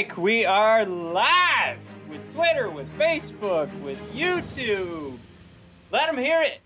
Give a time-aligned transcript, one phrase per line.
[0.00, 1.76] We are live
[2.08, 5.18] with Twitter, with Facebook, with YouTube.
[5.90, 6.62] Let them hear it.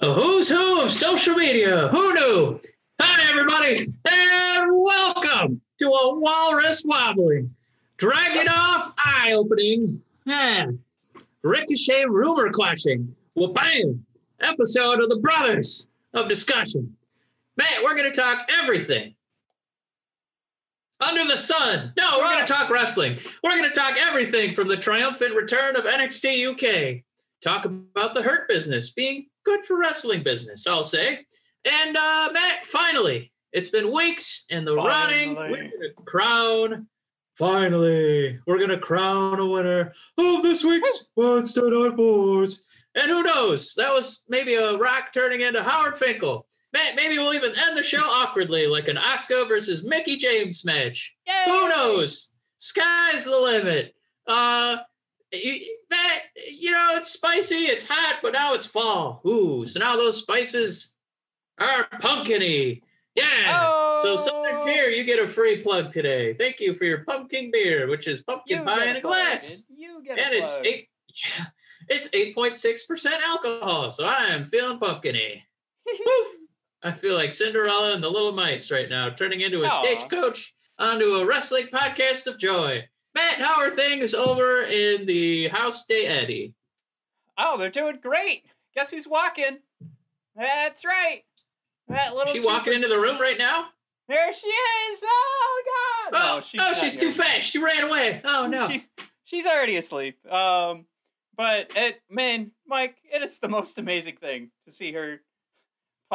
[0.00, 1.88] A who's who of social media.
[1.88, 2.60] Who knew?
[3.00, 7.54] Hi, everybody, and welcome to a Walrus Wobbling,
[7.96, 10.78] Dragging Off Eye Opening, and
[11.40, 14.04] Ricochet Rumor Quashing, well, bam,
[14.40, 16.94] episode of the Brothers of Discussion.
[17.56, 19.13] Man, we're going to talk everything
[21.00, 21.92] under the sun.
[21.96, 23.18] No, we're going to talk wrestling.
[23.42, 27.02] We're going to talk everything from the triumphant return of NXT UK.
[27.42, 31.26] Talk about the hurt business being good for wrestling business, I'll say.
[31.64, 35.34] And uh, Matt, finally, it's been weeks in the running.
[35.34, 36.86] We're going to crown.
[37.36, 42.64] Finally, we're going to crown a winner of this week's Monster Night Wars.
[42.94, 43.74] And who knows?
[43.74, 46.46] That was maybe a rock turning into Howard Finkel.
[46.74, 51.16] Matt, maybe we'll even end the show awkwardly, like an Asuka versus Mickie James match.
[51.24, 51.44] Yay!
[51.46, 52.32] Who knows?
[52.58, 53.94] Sky's the limit.
[54.26, 54.78] Uh,
[55.32, 59.22] you, Matt, you know it's spicy, it's hot, but now it's fall.
[59.24, 60.96] Ooh, so now those spices
[61.60, 62.82] are pumpkiny.
[63.14, 63.24] Yeah.
[63.62, 64.00] Oh.
[64.02, 64.64] So Southern.
[64.64, 66.34] Tier, you get a free plug today.
[66.34, 69.66] Thank you for your pumpkin beer, which is pumpkin You pie in a plug, glass,
[69.68, 70.66] and You get and it's plug.
[70.66, 70.88] eight.
[71.08, 71.44] Yeah,
[71.88, 73.92] it's eight point six percent alcohol.
[73.92, 75.42] So I am feeling pumpkiny.
[76.84, 81.16] I feel like Cinderella and the Little Mice right now, turning into a stagecoach onto
[81.16, 82.84] a wrestling podcast of joy.
[83.14, 86.52] Matt, how are things over in the House de Eddie?
[87.38, 88.44] Oh, they're doing great.
[88.74, 89.58] Guess who's walking?
[90.36, 91.22] That's right.
[91.88, 92.32] That little.
[92.32, 93.68] She walking into the room right now?
[94.08, 95.00] There she is.
[95.02, 95.62] Oh
[96.12, 96.20] God.
[96.20, 97.42] Oh, No, she's oh, she's too fast.
[97.48, 98.20] She ran away.
[98.24, 98.68] Oh no.
[98.68, 98.84] She,
[99.24, 100.18] she's already asleep.
[100.30, 100.84] Um,
[101.36, 105.20] but it, man, Mike, it is the most amazing thing to see her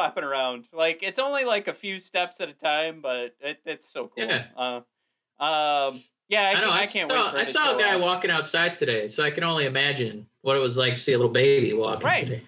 [0.00, 0.64] flapping around.
[0.72, 4.26] Like it's only like a few steps at a time, but it, it's so cool.
[4.26, 4.44] Yeah.
[4.56, 6.64] Uh, um, yeah, I, can.
[6.64, 7.40] I, I, can't saw, wait.
[7.40, 10.78] I saw a guy walking outside today, so I can only imagine what it was
[10.78, 12.24] like to see a little baby walking Right.
[12.24, 12.42] today.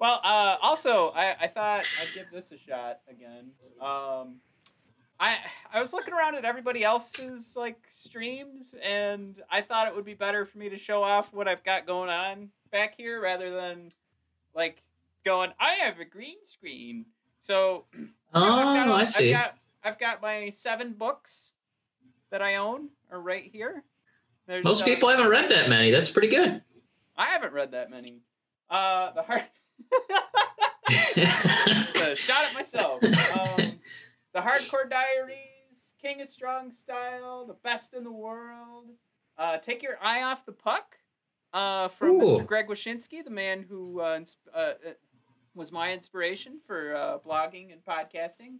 [0.00, 3.52] Well, uh, also, I, I thought I'd give this a shot again.
[3.80, 4.40] Um,
[5.20, 5.36] I
[5.72, 10.14] I was looking around at everybody else's like streams, and I thought it would be
[10.14, 13.92] better for me to show off what I've got going on back here rather than
[14.52, 14.82] like
[15.24, 15.50] going.
[15.60, 17.06] I have a green screen,
[17.40, 17.84] so
[18.34, 19.34] Oh, I've got, I see.
[19.34, 21.52] I've got I've got my seven books
[22.30, 23.84] that I own are right here.
[24.46, 25.90] There's, Most uh, people haven't read that many.
[25.90, 26.62] That's pretty good.
[27.16, 28.22] I haven't read that many.
[28.70, 29.44] Uh, the hard.
[30.88, 33.02] A shot at myself.
[33.04, 33.78] Um,
[34.32, 38.86] the Hardcore Diaries, King of Strong Style, The Best in the World.
[39.36, 40.96] Uh, Take Your Eye Off the Puck
[41.52, 42.44] uh, from.
[42.46, 44.20] Greg Wyshynski, the man who uh,
[44.54, 44.72] uh, uh,
[45.54, 48.56] was my inspiration for uh, blogging and podcasting.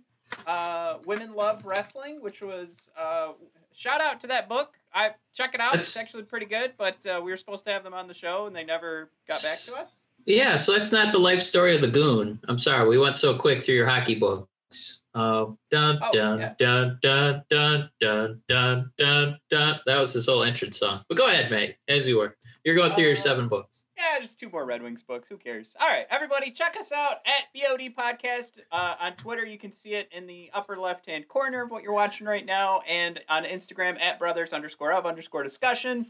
[0.46, 3.32] Uh, Women Love Wrestling, which was uh,
[3.74, 4.74] shout out to that book.
[4.94, 5.74] I check it out.
[5.74, 8.46] it's actually pretty good, but uh, we were supposed to have them on the show
[8.46, 9.88] and they never got back to us.
[10.26, 12.38] yeah, so that's not the life story of the goon.
[12.48, 15.00] I'm sorry, we went so quick through your hockey books.
[15.14, 16.54] Oh, dun Oh, dun yeah.
[16.58, 19.80] dun dun dun dun dun dun dun.
[19.84, 21.02] That was his whole entrance song.
[21.10, 22.36] But go ahead, mate, as you were.
[22.64, 23.84] You're going through your Uh, seven books.
[24.02, 25.28] Yeah, just two more Red Wings books.
[25.28, 25.68] Who cares?
[25.80, 29.46] All right, everybody, check us out at BOD Podcast uh, on Twitter.
[29.46, 32.44] You can see it in the upper left hand corner of what you're watching right
[32.44, 36.06] now, and on Instagram at brothers underscore of underscore discussion.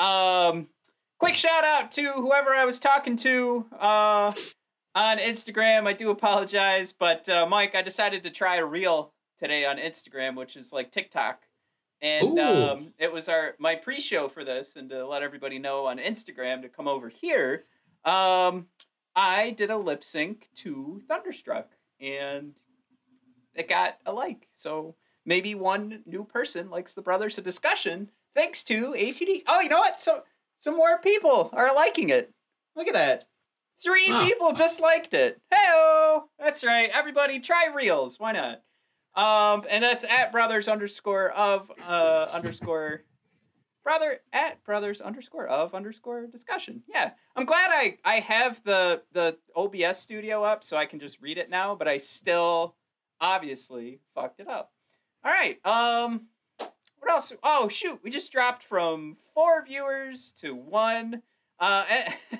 [0.00, 0.68] Um,
[1.18, 4.32] quick shout out to whoever I was talking to uh,
[4.96, 5.86] on Instagram.
[5.86, 10.36] I do apologize, but uh, Mike, I decided to try a reel today on Instagram,
[10.36, 11.44] which is like TikTok.
[12.02, 15.98] And um, it was our my pre-show for this, and to let everybody know on
[15.98, 17.62] Instagram to come over here.
[18.04, 18.66] Um,
[19.14, 21.68] I did a lip sync to Thunderstruck,
[22.00, 22.52] and
[23.54, 24.48] it got a like.
[24.56, 24.94] So
[25.26, 29.42] maybe one new person likes the Brothers of Discussion thanks to ACD.
[29.46, 30.00] Oh, you know what?
[30.00, 30.22] So
[30.58, 32.32] some more people are liking it.
[32.76, 33.24] Look at that.
[33.82, 34.24] Three Wow.
[34.24, 35.40] people just liked it.
[35.52, 36.22] Heyo!
[36.38, 36.90] That's right.
[36.92, 38.18] Everybody try reels.
[38.18, 38.62] Why not?
[39.14, 43.04] Um, and that's at brothers underscore of uh underscore
[43.82, 46.82] brother at brothers underscore of underscore discussion.
[46.88, 51.20] Yeah, I'm glad I I have the the OBS studio up so I can just
[51.20, 52.76] read it now, but I still
[53.20, 54.72] obviously fucked it up.
[55.24, 55.64] All right.
[55.66, 56.28] Um,
[56.98, 57.32] what else?
[57.42, 61.22] Oh shoot, we just dropped from four viewers to one.
[61.58, 61.84] Uh,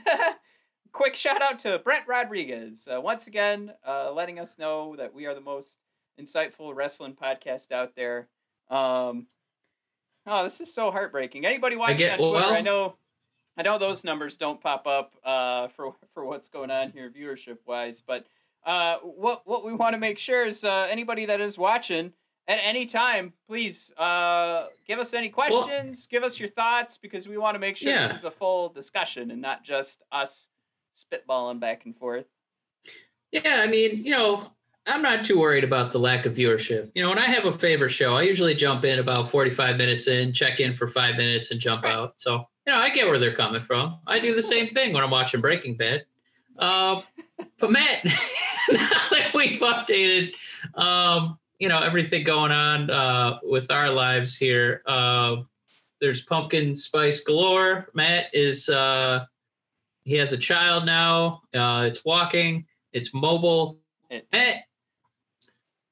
[0.93, 5.27] quick shout out to Brent Rodriguez uh, once again, uh, letting us know that we
[5.27, 5.77] are the most
[6.21, 8.29] insightful wrestling podcast out there.
[8.69, 9.27] Um,
[10.27, 11.45] oh, this is so heartbreaking.
[11.47, 12.33] Anybody watching get- on Twitter?
[12.47, 12.97] well- I know,
[13.57, 17.59] I know those numbers don't pop up uh, for for what's going on here viewership
[17.67, 18.27] wise, but
[18.65, 22.13] uh, what what we want to make sure is uh, anybody that is watching
[22.49, 27.37] at any time, please uh, give us any questions, give us your thoughts, because we
[27.39, 28.09] want to make sure Yeah.
[28.09, 30.49] this is a full discussion and not just us
[30.97, 32.27] spitballing back and forth.
[33.31, 34.51] Yeah, I mean, you know,
[34.87, 36.91] I'm not too worried about the lack of viewership.
[36.95, 40.09] You know, when I have a favorite show, I usually jump in about 45 minutes
[40.09, 42.15] in, check in for five minutes, and jump out.
[42.17, 43.99] So, you know, I get where they're coming from.
[44.07, 46.05] I do the same thing when I'm watching Breaking Bad.
[46.59, 47.03] Uh,
[47.59, 50.33] but Matt, now that we've updated,
[50.75, 55.37] um, you know, everything going on uh, with our lives here, uh,
[56.01, 57.89] there's pumpkin spice galore.
[57.95, 59.27] Matt is, uh,
[60.05, 61.43] he has a child now.
[61.55, 62.65] Uh, it's walking.
[62.93, 63.79] It's mobile.
[64.33, 64.57] Matt,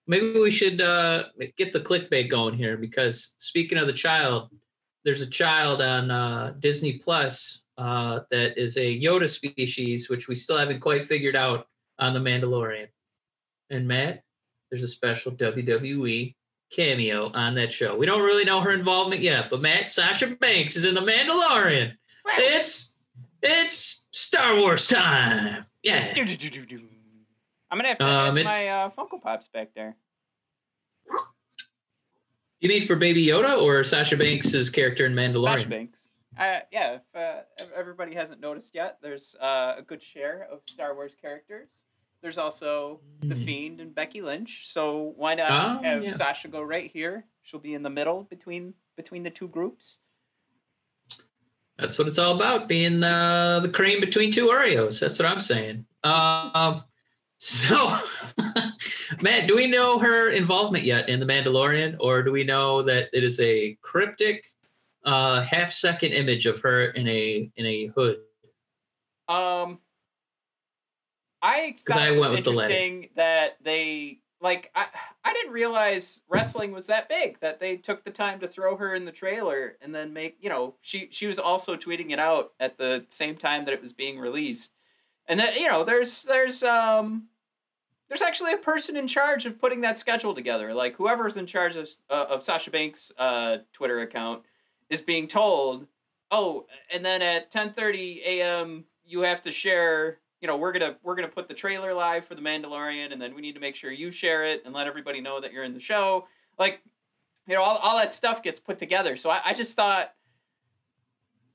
[0.09, 1.25] maybe we should uh,
[1.57, 4.51] get the clickbait going here because speaking of the child,
[5.05, 10.35] there's a child on uh, Disney Plus uh, that is a Yoda species, which we
[10.35, 11.67] still haven't quite figured out
[11.99, 12.89] on The Mandalorian.
[13.71, 14.25] And Matt,
[14.71, 16.35] there's a special WWE
[16.71, 17.97] cameo on that show.
[17.97, 21.93] We don't really know her involvement yet, but Matt, Sasha Banks is in The Mandalorian.
[22.27, 22.99] It's
[23.43, 25.65] it's Star Wars time.
[25.83, 26.13] Yeah.
[27.71, 29.97] I'm gonna have to Um, add my uh, Funko Pops back there.
[32.61, 35.57] You mean for Baby Yoda or Sasha Banks' character in Mandalorian?
[35.59, 35.99] Sasha Banks.
[36.39, 37.41] Uh, yeah, if uh,
[37.77, 41.69] everybody hasn't noticed yet, there's uh, a good share of Star Wars characters.
[42.23, 43.45] There's also The Hmm.
[43.45, 44.63] Fiend and Becky Lynch.
[44.67, 46.17] So why not Ah, have yes.
[46.17, 47.27] Sasha go right here?
[47.43, 49.99] She'll be in the middle between between the two groups.
[51.79, 54.99] That's what it's all about, being uh, the cream between two Oreos.
[54.99, 55.87] That's what I'm saying.
[56.03, 56.83] Um,
[57.39, 57.99] so,
[59.23, 63.09] Matt, do we know her involvement yet in The Mandalorian, or do we know that
[63.13, 64.47] it is a cryptic,
[65.05, 68.19] uh, half-second image of her in a in a hood?
[69.29, 69.79] Um,
[71.43, 74.87] I thought I it was went with the interesting that they like I
[75.25, 78.95] I didn't realize wrestling was that big that they took the time to throw her
[78.95, 82.53] in the trailer and then make you know she she was also tweeting it out
[82.61, 84.73] at the same time that it was being released,
[85.29, 87.29] and that you know there's there's um
[88.09, 90.73] there's actually a person in charge of putting that schedule together.
[90.73, 94.43] Like whoever's in charge of uh, of Sasha Banks' uh Twitter account
[94.89, 95.87] is being told
[96.31, 98.85] oh and then at 10:30 a.m.
[99.05, 102.35] you have to share you know we're gonna we're gonna put the trailer live for
[102.35, 105.21] the Mandalorian and then we need to make sure you share it and let everybody
[105.21, 106.27] know that you're in the show.
[106.59, 106.81] Like
[107.47, 109.17] you know all, all that stuff gets put together.
[109.19, 110.15] So I, I just thought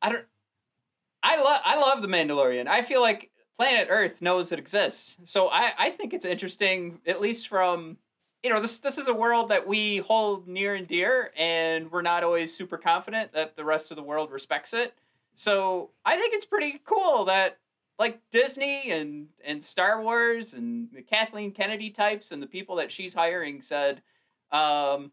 [0.02, 0.26] I don't
[1.24, 2.68] I love I love the Mandalorian.
[2.68, 7.22] I feel like planet Earth knows it exists so I I think it's interesting at
[7.22, 7.98] least from
[8.44, 12.02] you know this this is a world that we hold near and dear and we're
[12.02, 14.94] not always super confident that the rest of the world respects it
[15.36, 17.58] so i think it's pretty cool that
[17.98, 22.92] like disney and and star wars and the kathleen kennedy types and the people that
[22.92, 24.02] she's hiring said
[24.52, 25.12] um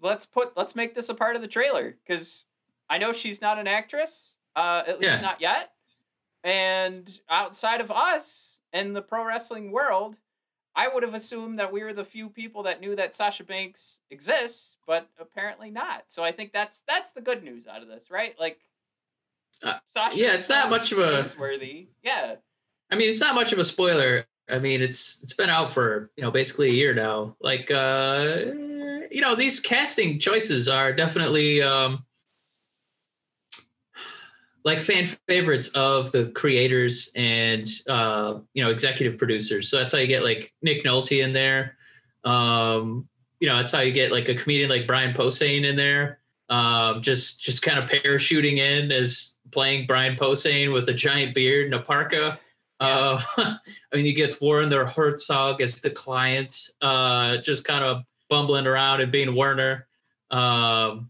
[0.00, 2.44] let's put let's make this a part of the trailer because
[2.88, 5.20] i know she's not an actress uh at least Yeah.
[5.20, 5.72] not yet
[6.46, 10.16] and outside of us and the pro wrestling world
[10.78, 13.98] I would have assumed that we were the few people that knew that Sasha Banks
[14.10, 16.04] exists, but apparently not.
[16.08, 18.34] So I think that's that's the good news out of this, right?
[18.38, 18.58] Like,
[19.62, 20.18] Uh, Sasha.
[20.18, 21.88] yeah, it's not much of a- worthy.
[22.02, 22.34] Yeah,
[22.90, 24.26] I mean, it's not much of a spoiler.
[24.50, 27.34] I mean, it's it's been out for you know basically a year now.
[27.40, 28.36] Like, uh,
[29.10, 32.04] you know, these casting choices are definitely um,
[34.66, 39.70] like fan favorites of the creators and uh, you know executive producers.
[39.70, 41.76] So that's how you get like Nick Nolte in there.
[42.24, 43.08] Um,
[43.38, 46.18] you know, that's how you get like a comedian like Brian Posehn in there.
[46.48, 51.66] Um, just just kind of parachuting in as playing Brian Posehn with a giant beard
[51.66, 52.40] and a parka.
[52.80, 53.58] Uh, I
[53.94, 59.12] mean, you get Werner Herzog as the client, uh, just kind of bumbling around and
[59.12, 59.86] being Werner.
[60.32, 61.08] Um,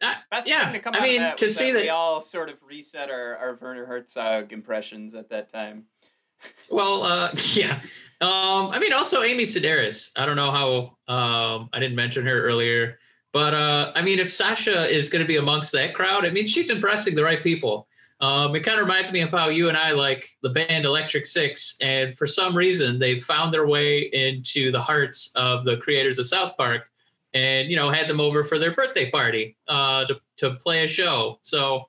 [0.00, 1.88] best Yeah, thing to come I out mean, of that to see that that- we
[1.88, 5.84] all sort of reset our our Werner Herzog impressions at that time.
[6.70, 7.80] well, uh, yeah.
[8.20, 10.10] Um, I mean, also Amy Sedaris.
[10.16, 11.14] I don't know how.
[11.14, 12.98] Um, I didn't mention her earlier,
[13.32, 16.46] but uh, I mean, if Sasha is going to be amongst that crowd, I mean,
[16.46, 17.86] she's impressing the right people.
[18.20, 21.26] Um, it kind of reminds me of how you and I like the band Electric
[21.26, 26.18] Six, and for some reason, they found their way into the hearts of the creators
[26.18, 26.90] of South Park,
[27.36, 30.88] and you know, had them over for their birthday party uh, to to play a
[30.88, 31.38] show.
[31.42, 31.88] So,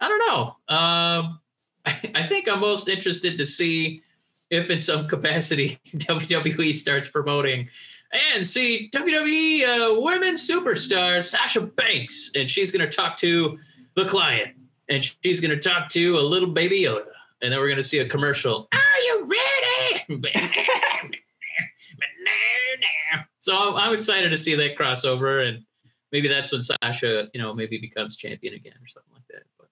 [0.00, 0.42] I don't know.
[0.74, 1.40] Um,
[1.84, 4.02] I, I think I'm most interested to see
[4.50, 7.68] if, in some capacity, WWE starts promoting
[8.32, 13.58] and see WWE uh, women's superstar Sasha Banks, and she's going to talk to
[13.96, 14.54] the client,
[14.88, 17.06] and she's going to talk to a little baby Yoda,
[17.42, 18.68] and then we're going to see a commercial.
[18.72, 19.34] Are you
[20.08, 20.22] ready?
[23.46, 25.62] So I'm, I'm excited to see that crossover, and
[26.10, 29.42] maybe that's when Sasha, you know, maybe becomes champion again or something like that.
[29.56, 29.68] But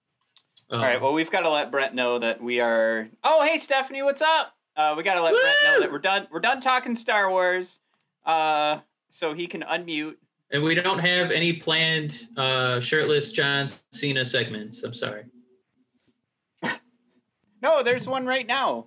[0.73, 3.09] um, all right, well, we've got to let Brent know that we are.
[3.21, 4.53] Oh, hey Stephanie, what's up?
[4.77, 5.41] Uh, we got to let Woo!
[5.41, 6.25] Brent know that we're done.
[6.31, 7.81] We're done talking Star Wars,
[8.25, 8.79] uh,
[9.09, 10.15] so he can unmute.
[10.51, 14.83] And we don't have any planned uh, shirtless John Cena segments.
[14.83, 15.23] I'm sorry.
[17.61, 18.85] no, there's one right now.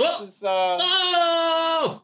[0.00, 0.24] Oh!
[0.24, 2.02] Is, uh, oh!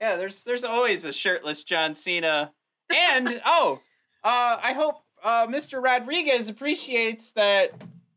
[0.00, 2.52] Yeah, there's there's always a shirtless John Cena,
[2.94, 3.80] and oh,
[4.24, 5.82] uh, I hope uh, Mr.
[5.82, 7.72] Rodriguez appreciates that.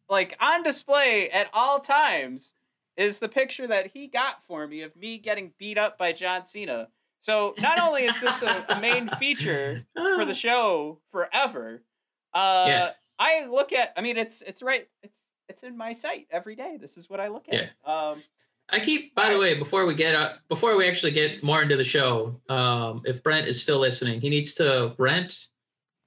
[0.10, 2.54] Like on display at all times
[2.98, 6.46] is the picture that he got for me of me getting beat up by John
[6.46, 6.90] Cena.
[7.22, 11.82] So not only is this a, a main feature for the show forever,
[12.34, 12.90] uh, yeah.
[13.18, 13.94] I look at.
[13.96, 14.88] I mean, it's it's right.
[15.02, 16.78] It's it's in my sight every day.
[16.80, 17.54] This is what I look at.
[17.54, 17.92] Yeah.
[17.92, 18.22] Um,
[18.74, 19.14] I keep.
[19.14, 22.42] By the way, before we get uh, before we actually get more into the show,
[22.50, 25.48] um, if Brent is still listening, he needs to rent,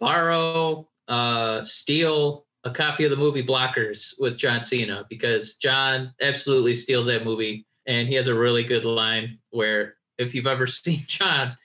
[0.01, 6.75] borrow, uh, steal a copy of the movie Blockers with John Cena because John absolutely
[6.75, 11.03] steals that movie, and he has a really good line where if you've ever seen
[11.07, 11.57] John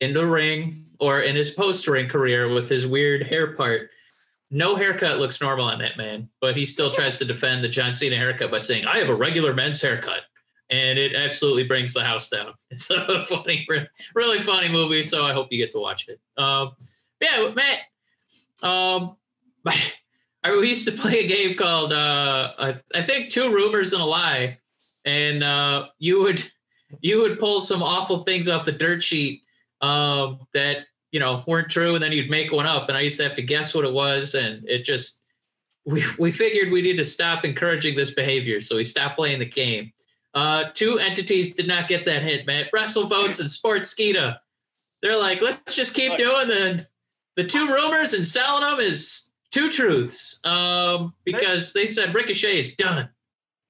[0.00, 3.90] in the ring or in his post ring career with his weird hair part,
[4.50, 7.92] no haircut looks normal on that man, but he still tries to defend the John
[7.92, 10.22] Cena haircut by saying, I have a regular men's haircut.
[10.70, 12.52] And it absolutely brings the house down.
[12.70, 13.66] It's a funny,
[14.14, 15.02] really funny movie.
[15.02, 16.20] So I hope you get to watch it.
[16.36, 16.72] Um,
[17.20, 17.78] yeah, Matt,
[18.62, 19.16] um,
[20.44, 24.04] I used to play a game called, uh, I, I think, Two Rumors and a
[24.04, 24.58] Lie.
[25.04, 26.42] And uh, you would
[27.00, 29.42] you would pull some awful things off the dirt sheet
[29.80, 32.88] um, that you know weren't true, and then you'd make one up.
[32.88, 35.22] And I used to have to guess what it was, and it just
[35.84, 39.46] we we figured we need to stop encouraging this behavior, so we stopped playing the
[39.46, 39.92] game.
[40.34, 42.66] Uh, two entities did not get that hint, man.
[42.74, 44.38] WrestleVotes and Sportskeeda.
[45.02, 46.86] They're like, let's just keep doing the
[47.36, 50.40] the two rumors and selling them is two truths.
[50.44, 53.08] Um, because they said Ricochet is done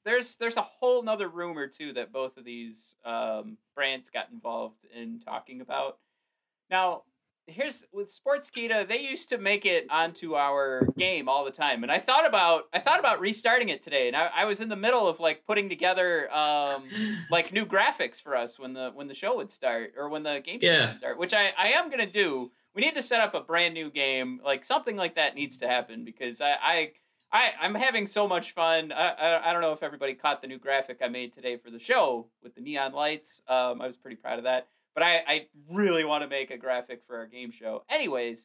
[0.08, 4.86] there's there's a whole nother rumor too that both of these um, brands got involved
[4.94, 5.98] in talking about.
[6.70, 7.02] Now,
[7.48, 11.82] here's with Sports Sportskeeda, they used to make it onto our game all the time,
[11.82, 14.68] and I thought about I thought about restarting it today, and I, I was in
[14.68, 16.84] the middle of like putting together um,
[17.30, 20.40] like new graphics for us when the when the show would start or when the
[20.44, 20.86] game yeah.
[20.86, 22.52] would start, which I I am gonna do.
[22.74, 25.66] We need to set up a brand new game, like something like that needs to
[25.66, 26.92] happen because I I
[27.32, 28.92] I I'm having so much fun.
[28.92, 31.70] I, I, I don't know if everybody caught the new graphic I made today for
[31.70, 33.40] the show with the neon lights.
[33.48, 34.68] Um, I was pretty proud of that.
[34.98, 37.84] But I I really want to make a graphic for our game show.
[37.88, 38.38] Anyways,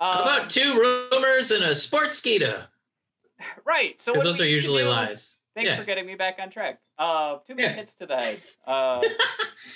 [0.00, 2.66] um, How about two rumors and a sports Sportskeeda?
[3.64, 4.00] Right.
[4.00, 5.38] So those are usually do, lies.
[5.54, 5.76] Thanks yeah.
[5.76, 6.78] for getting me back on track.
[6.96, 7.70] Uh, two yeah.
[7.70, 8.40] hits to the head.
[8.64, 9.02] Uh,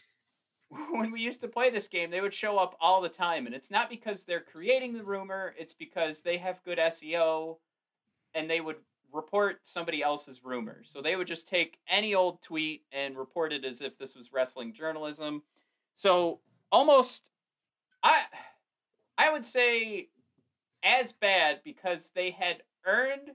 [0.91, 3.55] when we used to play this game, they would show up all the time, and
[3.55, 7.57] it's not because they're creating the rumor; it's because they have good SEO
[8.35, 8.77] and they would
[9.13, 10.91] report somebody else's rumors.
[10.93, 14.33] So they would just take any old tweet and report it as if this was
[14.33, 15.43] wrestling journalism.
[15.97, 17.23] So almost
[18.03, 18.23] I
[19.19, 20.09] I would say
[20.85, 23.33] as bad because they had earned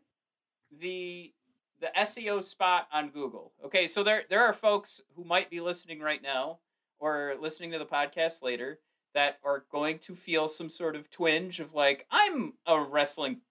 [0.79, 1.33] the
[1.81, 3.53] the SEO spot on Google.
[3.65, 6.59] Okay, so there there are folks who might be listening right now
[6.99, 8.79] or listening to the podcast later
[9.13, 13.41] that are going to feel some sort of twinge of like I'm a wrestling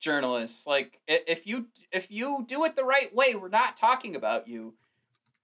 [0.00, 0.66] journalist.
[0.66, 4.74] Like if you if you do it the right way, we're not talking about you.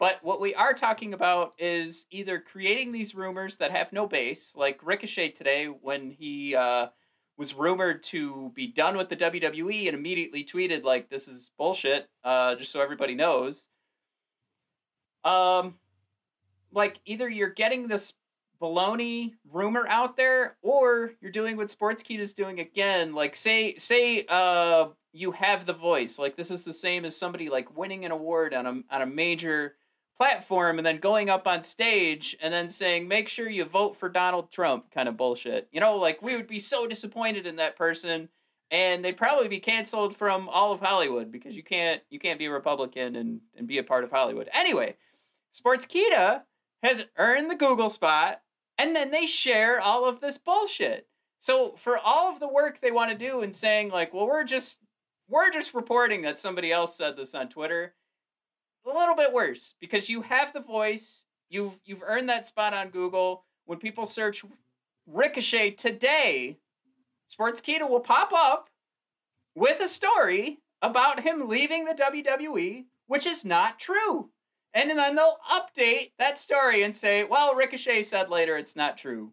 [0.00, 4.52] But what we are talking about is either creating these rumors that have no base,
[4.56, 6.86] like Ricochet today when he uh,
[7.36, 12.08] was rumored to be done with the WWE and immediately tweeted like this is bullshit,
[12.24, 13.66] uh, just so everybody knows.
[15.22, 15.74] Um,
[16.72, 18.14] like either you're getting this
[18.60, 23.14] baloney rumor out there, or you're doing what Sportskeeda is doing again.
[23.14, 26.18] Like say say uh you have the voice.
[26.18, 29.06] Like this is the same as somebody like winning an award on a on a
[29.06, 29.74] major
[30.20, 34.10] platform and then going up on stage and then saying make sure you vote for
[34.10, 35.66] Donald Trump kind of bullshit.
[35.72, 38.28] You know, like we would be so disappointed in that person
[38.70, 42.44] and they'd probably be canceled from all of Hollywood because you can't you can't be
[42.44, 44.50] a Republican and, and be a part of Hollywood.
[44.52, 44.96] Anyway,
[45.58, 46.42] Sportskeeda
[46.82, 48.42] has earned the Google spot
[48.76, 51.06] and then they share all of this bullshit.
[51.38, 54.44] So for all of the work they want to do and saying like, well, we're
[54.44, 54.80] just
[55.30, 57.94] we're just reporting that somebody else said this on Twitter,
[58.86, 62.90] a little bit worse because you have the voice, you've you've earned that spot on
[62.90, 63.44] Google.
[63.66, 64.44] When people search
[65.06, 66.58] Ricochet today,
[67.28, 68.68] Sports Sportskeeda will pop up
[69.54, 74.30] with a story about him leaving the WWE, which is not true.
[74.72, 79.32] and then they'll update that story and say, "Well, Ricochet said later it's not true."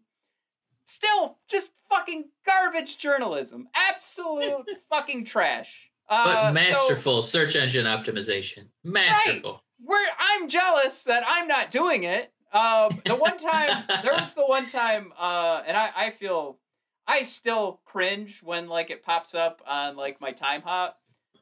[0.86, 3.68] Still, just fucking garbage journalism.
[3.76, 5.87] Absolute fucking trash.
[6.10, 8.68] Uh, But so- masterful search engine optimization.
[8.84, 9.62] Masterful.
[9.84, 12.32] we're I'm jealous that I'm not doing it.
[12.54, 13.70] Um, the one time
[14.04, 16.58] there was the one time, uh, and I I feel
[17.06, 20.98] I still cringe when like it pops up on like my time hop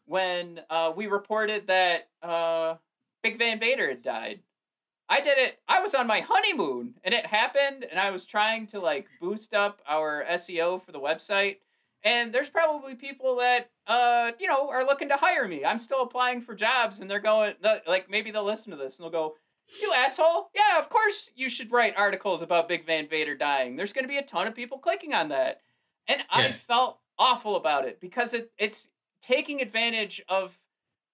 [0.05, 2.75] when uh we reported that uh
[3.23, 4.39] Big Van Vader had died.
[5.07, 5.59] I did it.
[5.67, 9.53] I was on my honeymoon and it happened, and I was trying to like boost
[9.53, 11.57] up our SEO for the website.
[12.05, 15.65] And there's probably people that uh you know are looking to hire me.
[15.65, 17.55] I'm still applying for jobs, and they're going
[17.87, 19.35] like maybe they'll listen to this and they'll go,
[19.81, 20.51] "You asshole!
[20.55, 23.75] Yeah, of course you should write articles about Big Van Vader dying.
[23.75, 25.61] There's going to be a ton of people clicking on that."
[26.07, 28.87] And I felt awful about it because it it's
[29.21, 30.59] taking advantage of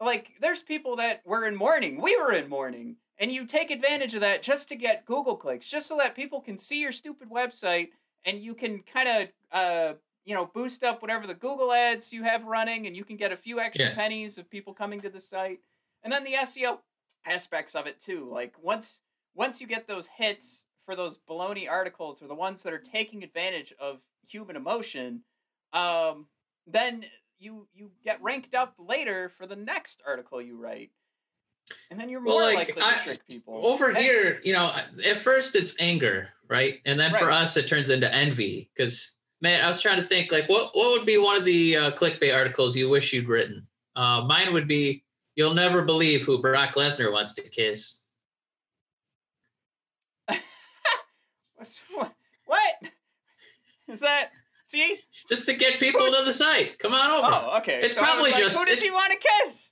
[0.01, 2.01] like there's people that were in mourning.
[2.01, 2.97] We were in mourning.
[3.17, 6.41] And you take advantage of that just to get Google clicks, just so that people
[6.41, 7.89] can see your stupid website
[8.25, 9.93] and you can kind of uh
[10.25, 13.31] you know boost up whatever the Google ads you have running and you can get
[13.31, 13.95] a few extra Yeah.
[13.95, 15.59] pennies of people coming to the site.
[16.03, 16.79] And then the SEO
[17.25, 18.29] aspects of it too.
[18.31, 18.99] Like once
[19.33, 23.23] once you get those hits for those baloney articles or the ones that are taking
[23.23, 25.21] advantage of human emotion,
[25.73, 26.27] um,
[26.67, 27.05] then
[27.39, 30.91] you you get ranked up later for the next article you write.
[31.89, 33.65] And then you're Well, more like, likely to trick people.
[33.65, 36.81] Over And- here, you know, at first it's anger, right?
[36.85, 38.69] And then for us, it turns into envy.
[38.75, 41.75] Because, man, I was trying to think, like, what, what would be one of the
[41.77, 43.65] uh, clickbait articles you wish you'd written?
[43.95, 45.03] Uh, mine would be,
[45.35, 47.99] You'll never believe who Brock Lesnar wants to kiss.
[51.55, 52.13] What's- what?
[52.45, 52.73] What?
[53.87, 54.31] Is that?
[54.67, 54.97] See?
[55.29, 56.79] Just to get people to the site.
[56.79, 57.27] Come on over.
[57.33, 57.79] Oh, okay.
[57.81, 59.67] It's So probably like, just- Who does he want to kiss?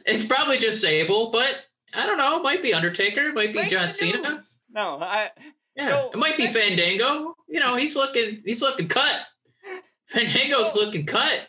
[0.06, 1.56] It's probably just Sable, but
[1.94, 2.36] I don't know.
[2.38, 3.28] It might be Undertaker.
[3.28, 4.42] It might be Break John Cena.
[4.72, 5.30] No, I.
[5.76, 7.34] Yeah, So, it might be Fandango.
[7.48, 9.22] You know, he's looking he's looking cut.
[10.08, 11.48] Fandango's looking cut.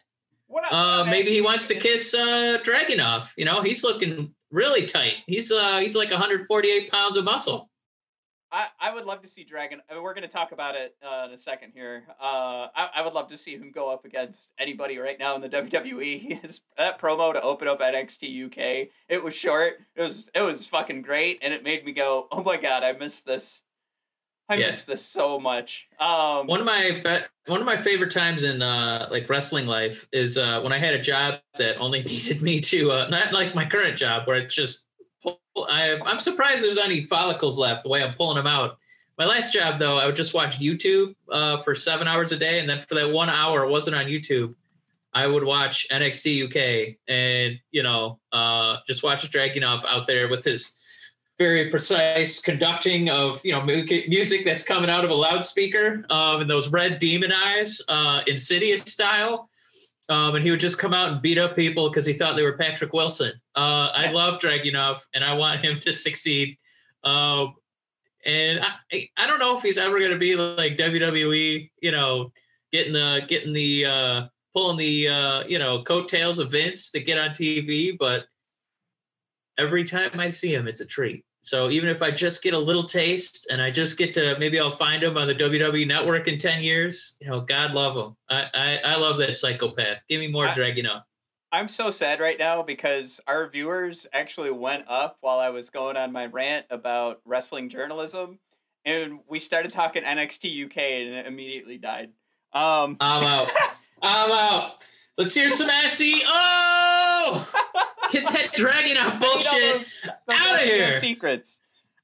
[0.72, 3.30] Uh, maybe he wants to kiss uh, Dragunov.
[3.36, 5.16] You know, he's looking really tight.
[5.26, 7.70] He's uh he's like 148 pounds of muscle.
[8.54, 9.82] I, I would love to see Dragon.
[9.90, 12.04] I mean, we're going to talk about it uh, in a second here.
[12.22, 15.42] Uh, I, I would love to see him go up against anybody right now in
[15.42, 16.40] the WWE.
[16.44, 18.90] His that promo to open up NXT UK.
[19.10, 19.78] It was short.
[19.96, 22.92] It was it was fucking great, and it made me go, "Oh my god, I
[22.92, 23.62] missed this.
[24.50, 24.68] I Yeah.
[24.68, 28.62] missed this so much." Um, One of my be- one of my favorite times in
[28.62, 32.60] uh like wrestling life is uh when I had a job that only needed me
[32.62, 34.88] to uh not like my current job where it's just
[35.22, 38.78] pull, I I'm surprised there's any follicles left the way I'm pulling them out.
[39.18, 42.60] My last job though, I would just watch YouTube uh for 7 hours a day
[42.60, 44.56] and then for that 1 hour it wasn't on YouTube.
[45.16, 50.44] I would watch NXT UK and you know uh just watch Dragunov out there with
[50.44, 50.76] his
[51.40, 56.50] very precise conducting of you know music that's coming out of a loudspeaker um, and
[56.50, 59.50] those red demon eyes uh, insidious style.
[60.10, 62.44] Um, and he would just come out and beat up people because he thought they
[62.44, 63.32] were patrick wilson.
[63.56, 66.58] Uh, i love dragunov and i want him to succeed.
[67.04, 67.56] Um,
[68.26, 72.32] and I, I don't know if he's ever going to be like wwe you know
[72.72, 77.18] getting the getting the uh, pulling the uh, you know coattails of vince to get
[77.18, 78.26] on tv but
[79.58, 81.24] every time I see him, it's a treat.
[81.42, 84.60] So even if I just get a little taste and I just get to maybe
[84.60, 88.16] I'll find him on the WWE network in 10 years, you know, God love him.
[88.30, 89.98] I I, I love that psychopath.
[90.08, 91.02] Give me more I- Dragunov.
[91.52, 95.96] I'm so sad right now because our viewers actually went up while I was going
[95.98, 98.40] on my rant about wrestling journalism,
[98.86, 102.10] and we started talking NXT UK, and it immediately died.
[102.54, 103.50] Um, I'm out.
[104.02, 104.72] I'm out.
[105.18, 106.22] Let's hear some SE.
[106.26, 107.48] Oh!
[108.12, 109.74] Get that need all bullshit.
[109.74, 109.86] those-
[110.28, 111.00] those outta SEO here.
[111.00, 111.50] Secrets.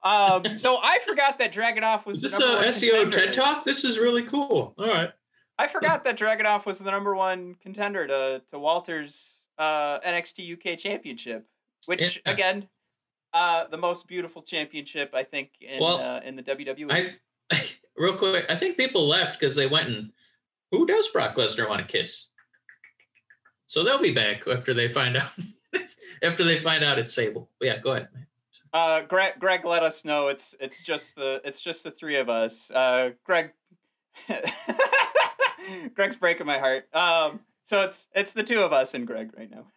[0.02, 3.26] Um, so I forgot that Dragunov was Is the this number a SEO contender.
[3.26, 3.66] TED Talk?
[3.66, 4.74] This is really cool.
[4.78, 5.12] All right.
[5.58, 10.80] I forgot that Dragunov was the number one contender to to Walter's uh, NXT UK
[10.80, 11.46] Championship,
[11.86, 12.32] which Yeah.
[12.32, 12.70] again,
[13.34, 16.90] uh, the most beautiful championship I think in Well, uh, in the WWE.
[16.90, 17.16] I
[17.98, 20.12] real quick, I think people left because they went and
[20.72, 22.28] who does Brock Lesnar want to kiss?
[23.70, 25.32] So they'll be back after they find out
[26.24, 27.50] after they find out it's Sable.
[27.62, 28.08] Yeah, go ahead.
[28.74, 30.28] Uh, Greg, Greg, let us know.
[30.28, 32.72] It's it's just the it's just the three of us.
[32.72, 33.52] Uh, Greg,
[35.96, 36.94] Greg's breaking my heart.
[36.96, 39.68] Um, so it's it's the two of us and Greg right now.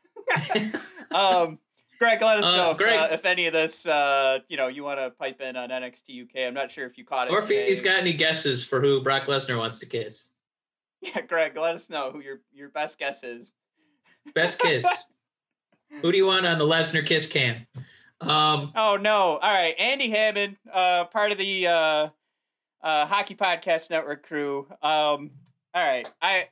[1.15, 1.59] um,
[1.99, 4.69] Greg, let us Uh, know if, Greg- uh, if any of this, uh, you know,
[4.69, 6.47] you want to pipe in on NXT UK.
[6.49, 7.31] I'm not sure if you caught it.
[7.33, 7.91] Or if he's today.
[7.91, 10.31] got any guesses for who Brock Lesnar wants to kiss.
[11.03, 13.53] yeah, Greg, let us know who your your best guess is.
[14.35, 14.87] Best kiss.
[16.01, 17.67] who do you want on the Lesnar kiss cam?
[18.21, 19.39] Um, Oh no!
[19.39, 22.09] All right, Andy Hammond, uh, part of the uh,
[22.83, 24.67] uh, Hockey Podcast Network crew.
[24.81, 25.33] Um,
[25.75, 26.49] all right, I,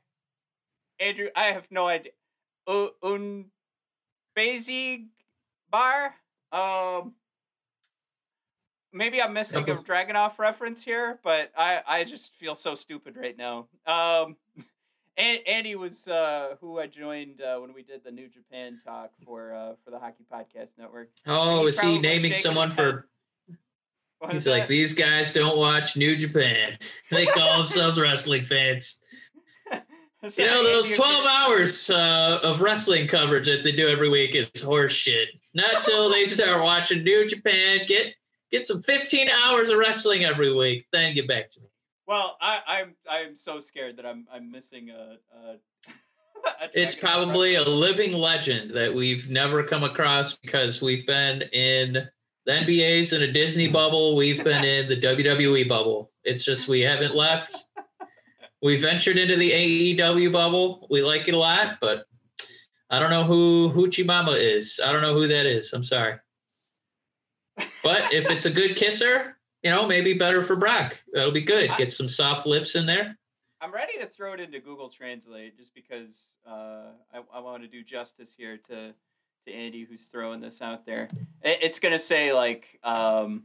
[0.98, 2.12] Andrew, I have no idea.
[2.68, 3.44] U- Un,
[4.34, 5.02] Basic
[5.70, 6.14] Bar.
[6.52, 7.14] Um,
[8.92, 13.36] maybe I'm missing a Dragunov reference here, but I I just feel so stupid right
[13.38, 13.68] now.
[13.86, 14.36] Um.
[15.20, 19.10] An- Andy was uh, who I joined uh, when we did the New Japan talk
[19.24, 21.10] for uh, for the Hockey Podcast Network.
[21.26, 23.06] oh, He's is he naming someone for?
[24.18, 24.68] What He's like, that?
[24.68, 26.76] these guys don't watch New Japan.
[27.10, 29.00] They call themselves wrestling fans.
[30.36, 34.48] You know, those 12 hours uh, of wrestling coverage that they do every week is
[34.48, 35.24] horseshit.
[35.54, 38.12] Not till they start watching New Japan, get
[38.52, 41.69] get some 15 hours of wrestling every week, then get back to me.
[42.10, 45.18] Well, I, I'm I'm so scared that I'm I'm missing a.
[45.32, 45.52] a,
[46.64, 52.08] a It's probably a living legend that we've never come across because we've been in
[52.46, 54.16] the NBA's in a Disney bubble.
[54.16, 56.10] We've been in the WWE bubble.
[56.24, 57.54] It's just we haven't left.
[58.60, 60.88] We ventured into the AEW bubble.
[60.90, 62.06] We like it a lot, but
[62.90, 64.80] I don't know who Hoochie Mama is.
[64.84, 65.72] I don't know who that is.
[65.72, 66.16] I'm sorry.
[67.84, 70.96] But if it's a good kisser, you know, maybe better for Brock.
[71.12, 71.70] That'll be good.
[71.76, 73.16] Get some soft lips in there.
[73.60, 77.68] I'm ready to throw it into Google Translate just because uh, I, I want to
[77.68, 78.94] do justice here to
[79.46, 81.08] to Andy who's throwing this out there.
[81.42, 83.44] It, it's gonna say like um,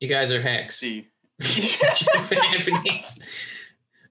[0.00, 0.78] You guys are hacks.
[0.78, 1.08] see.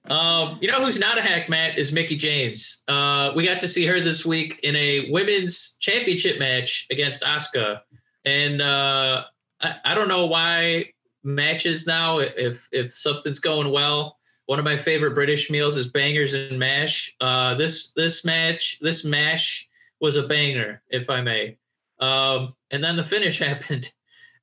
[0.04, 2.82] Um, you know who's not a hack, Matt, is Mickie James.
[2.88, 7.82] Uh, we got to see her this week in a women's championship match against Asuka,
[8.24, 9.22] and uh,
[9.60, 10.91] I, I don't know why
[11.24, 12.18] matches now.
[12.18, 17.14] If if something's going well, one of my favorite British meals is bangers and mash.
[17.20, 19.68] Uh, this this match, this mash
[20.00, 21.56] was a banger, if I may.
[22.00, 23.90] Um, and then the finish happened.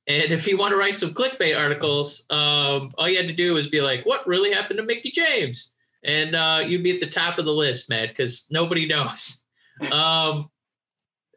[0.06, 3.54] And if you want to write some clickbait articles, um, all you had to do
[3.54, 7.06] was be like, "What really happened to Mickie James?" And uh, you'd be at the
[7.06, 9.44] top of the list, man, because nobody knows.
[9.92, 10.50] um,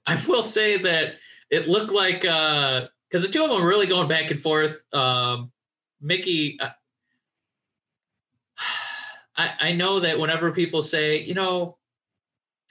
[0.05, 1.15] I will say that
[1.49, 2.25] it looked like
[3.13, 4.83] because the two of them were really going back and forth.
[4.91, 5.51] Um,
[6.01, 6.69] Mickie, uh,
[9.37, 11.77] I, I know that whenever people say, you know,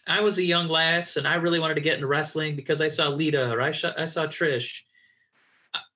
[0.08, 2.88] I was a young lass and I really wanted to get into wrestling because I
[2.88, 4.82] saw Lita or I, saw I saw Trish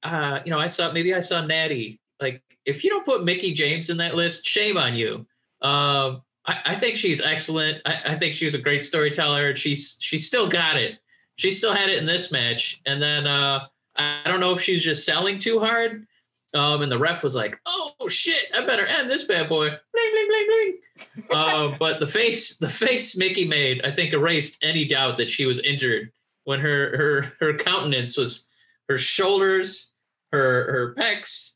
[0.03, 2.01] uh, you know, I saw maybe I saw Natty.
[2.21, 5.27] Like, if you don't put Mickie James in that list, shame on you.
[5.63, 7.83] Um, I, I think she's excellent.
[7.85, 9.57] I, I think she's a great storyteller.
[9.57, 10.99] She's she still got it.
[11.37, 12.81] She still had it in this match.
[12.87, 13.67] And then uh,
[13.99, 16.07] I don't know if she was just selling too hard.
[16.55, 20.11] Um, and the ref was like, "Oh shit, I better end this bad boy." Bling
[20.13, 21.25] bling bling bling.
[21.31, 25.45] uh, but the face, the face Mickie made, I think erased any doubt that she
[25.45, 26.13] was injured
[26.45, 28.49] when her her her countenance was
[28.89, 29.93] her shoulders,
[30.33, 31.55] her her pecs,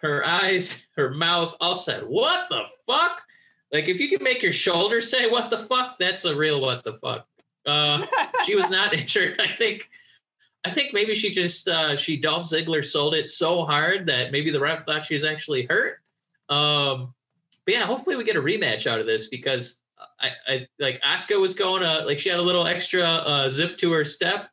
[0.00, 3.22] her eyes, her mouth all said, "What the fuck?"
[3.72, 6.82] Like if you can make your shoulders say "What the fuck," that's a real "What
[6.84, 7.26] the fuck."
[7.64, 8.04] Uh,
[8.44, 9.40] she was not injured.
[9.40, 9.88] I think.
[10.64, 14.50] I think maybe she just uh, she Dolph Ziggler sold it so hard that maybe
[14.50, 15.98] the ref thought she was actually hurt.
[16.48, 17.14] Um,
[17.64, 19.80] but yeah, hopefully we get a rematch out of this because
[20.20, 23.76] I, I like Asuka was going to like she had a little extra uh, zip
[23.78, 24.48] to her step.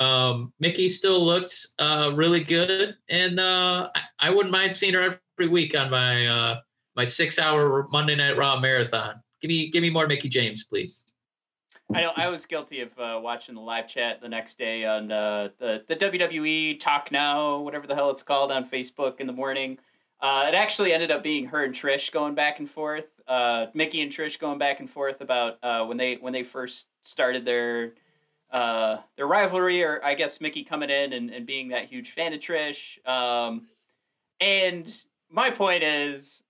[0.00, 5.18] Um, Mickie still looked uh, really good, and uh, I, I wouldn't mind seeing her
[5.38, 6.60] every week on my uh,
[6.96, 9.20] my six hour Monday Night Raw marathon.
[9.40, 11.04] Give me give me more Mickie James, please.
[11.92, 15.12] I know I was guilty of uh, watching the live chat the next day on
[15.12, 19.32] uh, the the WWE Talk Now, whatever the hell it's called, on Facebook in the
[19.32, 19.78] morning.
[20.20, 23.04] Uh, it actually ended up being her and Trish going back and forth.
[23.28, 26.86] Uh, Mickie and Trish going back and forth about uh, when they when they first
[27.04, 27.92] started their
[28.50, 32.32] uh, their rivalry, or I guess Mickie coming in and, and being that huge fan
[32.32, 33.06] of Trish.
[33.06, 33.66] Um,
[34.40, 34.90] and
[35.28, 36.42] my point is,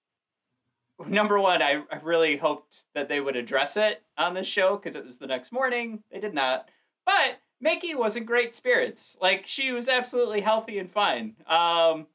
[1.07, 4.95] number one, I, I really hoped that they would address it on the show because
[4.95, 6.03] it was the next morning.
[6.13, 6.69] They did not.
[7.05, 9.17] But Mickie was in great spirits.
[9.21, 11.35] Like she was absolutely healthy and fine.
[11.47, 12.07] Um,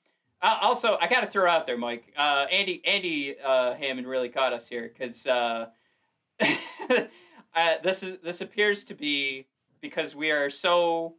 [0.42, 2.14] uh, also, I got to throw out there, Mike.
[2.18, 5.68] Uh, Andy Andy uh, Hammond really caught us here because uh,
[6.40, 9.48] uh, this is this appears to be
[9.82, 11.16] because we are so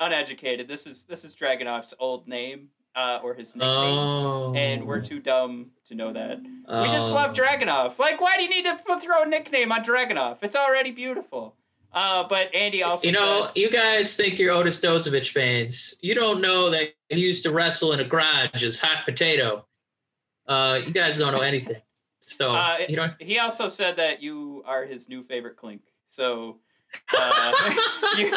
[0.00, 0.68] uneducated.
[0.68, 5.18] This is this is Dragunov's old name uh, or his nickname Oh, and we're too
[5.20, 6.38] dumb to know that.
[6.42, 7.14] We just Oh.
[7.14, 7.98] love Dragunov.
[7.98, 10.38] Like, why do you need to throw a nickname on Dragunov?
[10.42, 11.56] It's already beautiful.
[11.92, 15.94] Uh, but Andy also You know, said- you guys think you're Otis Dozovich fans.
[16.00, 19.66] You don't know that he used to wrestle in a garage as hot potato.
[20.46, 21.80] Uh, you guys don't know anything.
[22.20, 23.12] So Uh, you don't.
[23.20, 25.82] he also said that you are his new favorite Clink.
[26.08, 26.58] So
[27.12, 27.74] Uh,
[28.18, 28.30] you,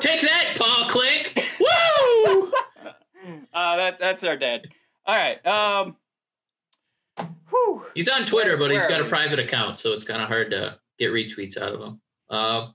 [0.00, 1.40] Take that, Paul Clink.
[1.60, 2.52] Woo!
[3.54, 4.68] uh, that that's our dad.
[5.06, 5.44] All right.
[5.46, 5.96] Um.
[7.50, 7.84] Whew.
[7.94, 10.78] He's on Twitter, but he's got a private account, so it's kind of hard to
[10.98, 12.00] get retweets out of him.
[12.30, 12.74] Um,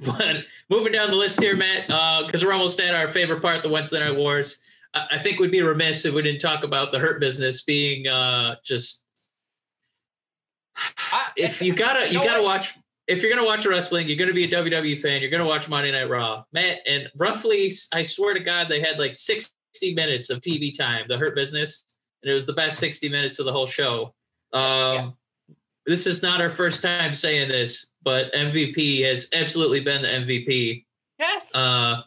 [0.04, 1.86] but moving down the list here, Matt,
[2.26, 4.60] because we're almost at our favorite part, the Wednesday Night Wars.
[4.94, 8.06] I, I think we'd be remiss if we didn't talk about the Hurt Business being
[8.06, 9.04] uh, just.
[10.76, 12.56] I- If you gotta, you know gotta what?
[12.56, 12.78] watch.
[13.06, 15.20] If you're gonna watch wrestling, you're gonna be a WWE fan.
[15.22, 16.80] You're gonna watch Monday Night Raw, Matt.
[16.86, 19.14] And roughly, I swear to God, they had like
[19.78, 21.04] 60 minutes of TV time.
[21.08, 24.14] The Hurt Business, and it was the best 60 minutes of the whole show.
[24.52, 25.10] Um, Yeah.
[25.86, 30.84] This is not our first time saying this, but MVP has absolutely been the MVP.
[31.18, 31.54] Yes.
[31.54, 32.02] Uh,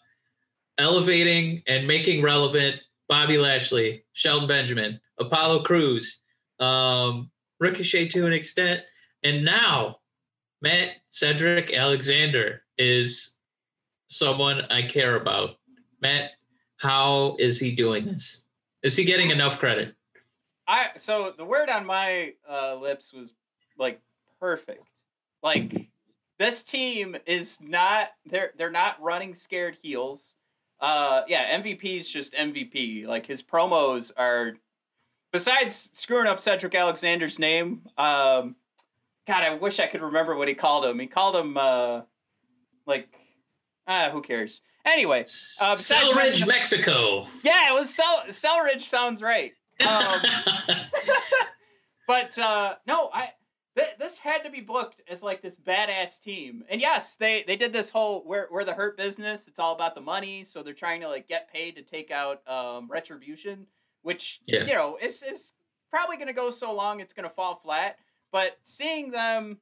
[0.77, 2.75] elevating and making relevant
[3.09, 6.21] Bobby Lashley, Shelton Benjamin, Apollo Crews,
[6.59, 8.81] um, Ricochet to an extent,
[9.23, 9.97] and now
[10.61, 13.37] Matt Cedric Alexander is
[14.09, 15.57] someone I care about.
[16.01, 16.31] Matt,
[16.81, 18.43] how is he doing this?
[18.81, 19.95] Is he getting enough credit?
[20.67, 23.35] I so the word on my uh, lips was
[23.77, 24.01] like
[24.39, 24.83] perfect.
[25.43, 25.89] Like
[26.39, 30.33] this team is not they're they're not running scared heels.
[30.79, 33.05] Uh yeah, is just MVP.
[33.05, 34.55] Like his promos are
[35.31, 38.55] besides screwing up Cedric Alexander's name, um
[39.27, 40.97] God, I wish I could remember what he called him.
[40.97, 42.01] He called him uh
[42.87, 43.20] like
[43.87, 44.61] ah, who cares?
[44.85, 45.21] Anyway,
[45.59, 47.27] Uh, Selridge, Mexico.
[47.43, 49.53] yeah, it was Sel Selridge sounds right.
[49.87, 50.21] Um,
[52.07, 53.29] but uh, no, I
[53.75, 56.63] th- this had to be booked as like this badass team.
[56.69, 59.47] And yes, they they did this whole we're we're the hurt business.
[59.47, 62.41] It's all about the money, so they're trying to like get paid to take out
[62.47, 63.67] um, retribution,
[64.01, 64.63] which Yeah.
[64.65, 65.53] you know is is
[65.89, 67.97] probably going to go so long it's going to fall flat.
[68.31, 69.57] But seeing them,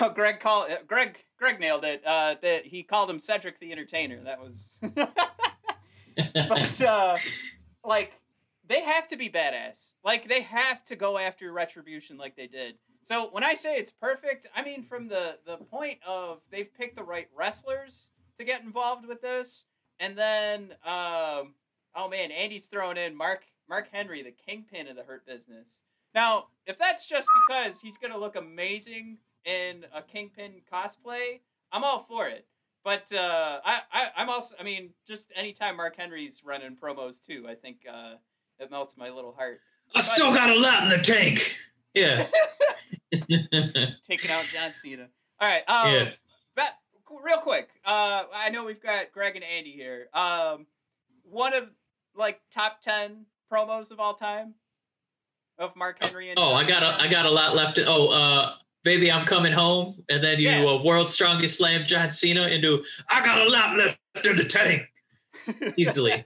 [0.00, 2.02] oh, Greg call uh, Greg Greg nailed it.
[2.06, 4.18] Uh, that he called him Cedric the Entertainer.
[4.24, 4.66] That was.
[6.48, 7.18] but uh,
[7.84, 8.12] like
[8.66, 9.76] they have to be badass.
[10.02, 12.76] Like they have to go after retribution like they did.
[13.06, 16.96] So when I say it's perfect, I mean from the the point of they've picked
[16.96, 19.64] the right wrestlers to get involved with this,
[20.00, 21.56] and then um,
[21.94, 25.66] oh man, Andy's thrown in Mark Mark Henry, the kingpin of the Hurt Business.
[26.14, 31.40] Now, if that's just because he's gonna look amazing in a kingpin cosplay,
[31.72, 32.46] I'm all for it.
[32.84, 37.46] But uh, I, I, I'm also, I mean, just anytime Mark Henry's running promos too,
[37.48, 38.14] I think uh,
[38.58, 39.60] it melts my little heart.
[39.94, 41.56] I still got a lot in the tank.
[41.94, 42.26] Yeah.
[44.08, 45.08] Taking out John Cena.
[45.40, 45.62] All right.
[45.68, 46.10] Um, yeah.
[46.54, 46.76] But
[47.24, 50.08] real quick, uh, I know we've got Greg and Andy here.
[50.12, 50.66] Um,
[51.22, 51.64] one of
[52.16, 54.54] like top ten promos of all time
[55.58, 56.38] of Mark Henry and.
[56.38, 57.76] Oh, I got a I got a lot left.
[57.76, 58.52] To, oh, uh,
[58.84, 60.64] baby, I'm coming home, and then you Yeah.
[60.64, 64.82] uh, world's strongest slam John Cena into I got a lot left in the tank
[65.76, 66.24] easily.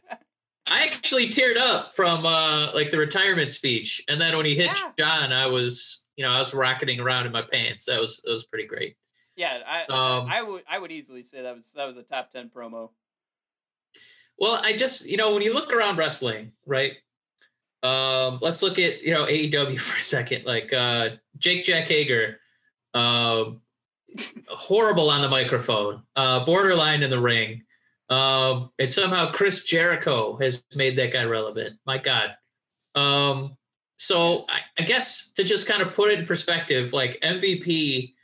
[0.67, 4.67] I actually teared up from uh, like the retirement speech, and then when he hit
[4.67, 4.93] Yeah.
[4.99, 7.87] John, I was you know I was rocketing around in my pants.
[7.87, 8.97] That was that was pretty great.
[9.37, 12.31] yeah, I, Um, I would, I would easily say that was that was a top
[12.31, 12.91] ten promo.
[14.39, 16.93] Well, I just you know when you look around wrestling, right?
[17.83, 20.45] Um, let's look at you know AEW for a second.
[20.45, 22.41] Like uh, Jake Jack Hager,
[22.95, 23.61] um,
[24.49, 27.63] horrible on the microphone, uh, borderline in the ring,
[28.11, 31.79] um, and somehow Chris Jericho has made that guy relevant.
[31.87, 32.31] My God.
[32.95, 33.57] Um,
[33.97, 38.15] so I, I guess to just kind of put it in perspective, like MVP,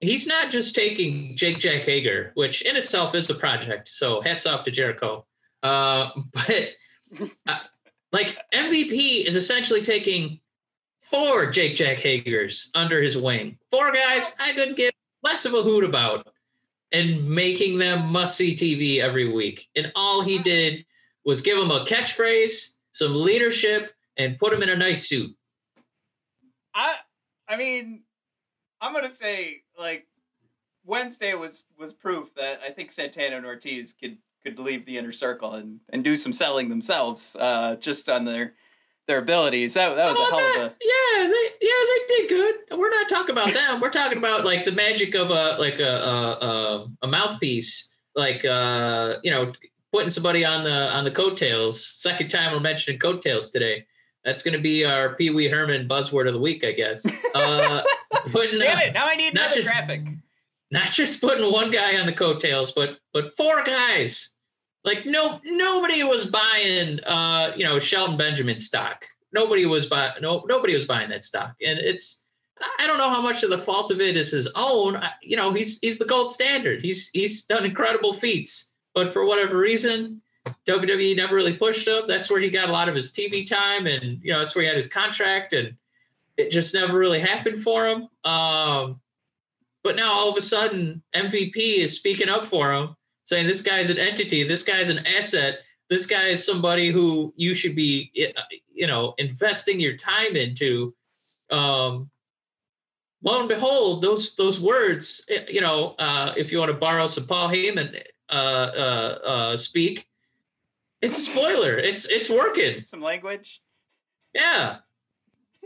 [0.00, 3.88] he's not just taking Jake Jack Hager, which in itself is a project.
[3.88, 5.26] So hats off to Jericho.
[5.62, 6.68] Uh, but
[7.46, 7.58] uh,
[8.12, 10.40] like MVP is essentially taking
[11.10, 13.58] four Jake Jack Hagers under his wing.
[13.70, 14.92] Four guys I couldn't give
[15.22, 16.28] less of a hoot about
[16.92, 19.68] and making them must see TV every week.
[19.76, 20.84] And all he did
[21.24, 25.34] was give them a catchphrase, some leadership, and put them in a nice suit.
[26.74, 26.96] I
[27.48, 28.02] I mean,
[28.80, 30.06] I'm gonna say like
[30.84, 35.12] Wednesday was was proof that I think Santana and Ortiz could could leave the inner
[35.12, 38.54] circle and, and do some selling themselves, uh, just on their
[39.08, 39.74] their abilities.
[39.74, 41.70] That that was a Oh, hell of a yeah, they yeah
[42.08, 42.78] they did good.
[42.78, 43.80] We're not talking about them.
[43.80, 48.44] We're talking about like the magic of a like a a, a, a mouthpiece, like
[48.44, 49.52] uh you know
[49.92, 51.84] putting somebody on the on the coattails.
[51.84, 53.84] Second time we're mentioning coattails today.
[54.24, 57.06] That's going to be our Pee Wee Herman buzzword of the week, I guess.
[57.34, 57.82] Uh,
[58.30, 58.92] putting damn it.
[58.92, 60.02] Now I need not another just- traffic.
[60.70, 64.30] not just putting one guy on the coattails, but but four guys.
[64.88, 69.04] Like no nobody was buying uh you know Shelton Benjamin stock.
[69.32, 71.54] Nobody was buy no nobody was buying that stock.
[71.62, 72.24] And it's
[72.80, 74.96] I don't know how much of the fault of it is his own.
[74.96, 76.80] I- You know, he's he's the gold standard.
[76.80, 80.22] He's he's done incredible feats, but for whatever reason,
[80.66, 82.04] WWE never really pushed him.
[82.08, 84.62] That's where he got a lot of his TV time, and you know, that's where
[84.62, 85.74] he had his contract, and
[86.38, 88.08] it just never really happened for him.
[88.24, 89.00] Um,
[89.84, 92.96] but now all of a sudden, MVP is speaking up for him,
[93.28, 95.58] saying this guy's an entity, this guy's an asset,
[95.90, 98.40] this guy is somebody who you should be, uh,
[98.72, 100.94] you know, investing your time into.
[101.50, 102.08] Um,
[103.22, 107.26] lo and behold, those those words, you know, uh, if you want to borrow some
[107.26, 110.08] Paul Heyman uh, uh, uh, speak,
[111.02, 111.76] it's a spoiler.
[111.76, 112.80] It's it's working.
[112.86, 113.60] Some language.
[114.34, 114.78] Yeah.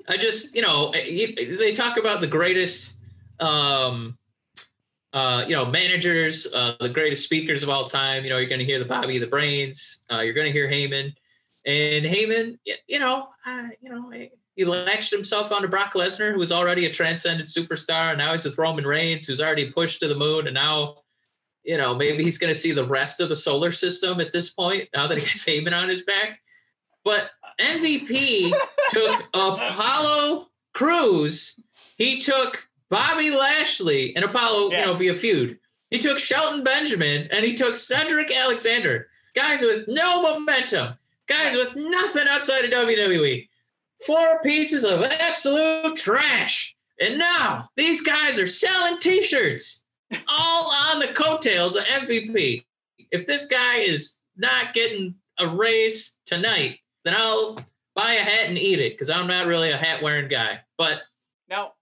[0.08, 2.96] I just, you know, they talk about the greatest,
[3.38, 4.18] um,
[5.12, 8.24] uh, you know, managers, uh, the greatest speakers of all time.
[8.24, 10.04] You know, you're going to hear the Bobby the Brains.
[10.10, 11.12] Uh, you're going to hear Heyman,
[11.66, 14.12] and Heyman, you know, uh, you know,
[14.56, 18.44] he latched himself onto Brock Lesnar, who was already a transcendent superstar, and now he's
[18.44, 20.96] with Roman Reigns, who's already pushed to the moon, and now.
[21.64, 24.50] You know, maybe he's going to see the rest of the solar system at this
[24.50, 26.40] point now that he has Heyman on his back.
[27.04, 28.52] But MVP
[28.90, 31.60] took Apollo Crews.
[31.96, 34.80] He took Bobby Lashley and Apollo, Yeah.
[34.80, 35.58] you know, via feud.
[35.90, 39.08] He took Shelton Benjamin and he took Cedric Alexander.
[39.34, 40.92] Guys with no momentum.
[41.26, 43.48] Guys with nothing outside of WWE.
[44.06, 46.76] Four pieces of absolute trash.
[47.00, 49.84] And now these guys are selling t-shirts
[50.28, 52.62] all on the coattails of MVP.
[53.10, 57.58] If this guy is not getting a raise tonight, then I'll
[57.94, 60.60] buy a hat and eat it because I'm not really a hat wearing guy.
[60.76, 61.00] But
[61.48, 61.72] Now,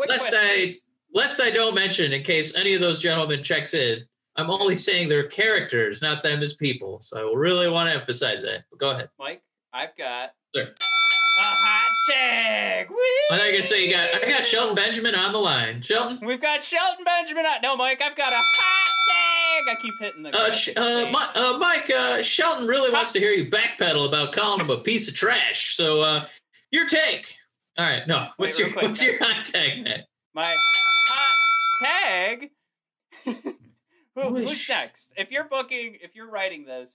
[0.00, 0.40] quick lest question.
[0.50, 0.78] I
[1.12, 4.04] lest I don't mention, in case any of those gentlemen checks in,
[4.36, 7.00] I'm only saying they're characters, not them as people.
[7.02, 8.64] So I really want to emphasize that.
[8.70, 9.10] But go ahead.
[9.18, 10.64] Mike, I've got Sure.
[10.64, 12.86] a hot tag.
[12.90, 15.82] I thought you were gonna say you got I got Shelton Benjamin on the line.
[15.82, 17.44] Shelton, We've got Shelton Benjamin.
[17.46, 19.68] on- No, Mike, I've got a hot tag.
[19.68, 20.30] I keep hitting the.
[20.36, 24.32] uh, Sh- uh, Mi- uh, Mike, uh, Shelton really wants to hear you backpedal about
[24.32, 25.74] calling him a piece of trash.
[25.76, 26.26] So uh,
[26.70, 27.36] your take.
[27.80, 28.26] All right, no.
[28.36, 28.82] What's Wait, your quick.
[28.88, 30.02] what's your hot tag, man?
[30.34, 31.36] my hot
[31.82, 32.50] tag.
[33.24, 35.08] Who, who's next?
[35.16, 36.90] If you're booking, if you're writing this,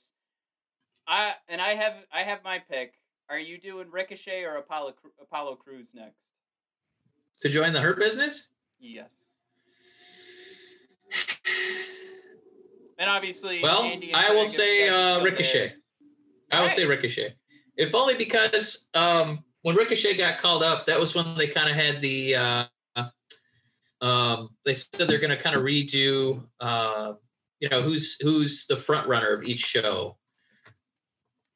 [1.08, 2.94] I and I have I have my pick.
[3.32, 6.20] Are you doing Ricochet or Apollo Apollo Crews next?
[7.42, 8.50] To join the Hurt Business?
[8.80, 9.10] Yes.
[13.00, 15.70] And obviously, Well, Andy and I will say uh, Ricochet.
[15.70, 15.76] there-
[16.52, 16.78] I will Alright.
[16.78, 17.34] say Ricochet.
[17.76, 21.76] If only because um, when Ricochet got called up, that was when they kind of
[21.76, 22.36] had the.
[22.36, 22.66] Uh,
[24.00, 26.44] um, they said they're going to kind of redo.
[26.60, 27.14] Uh,
[27.60, 30.18] you know who's who's the front runner of each show.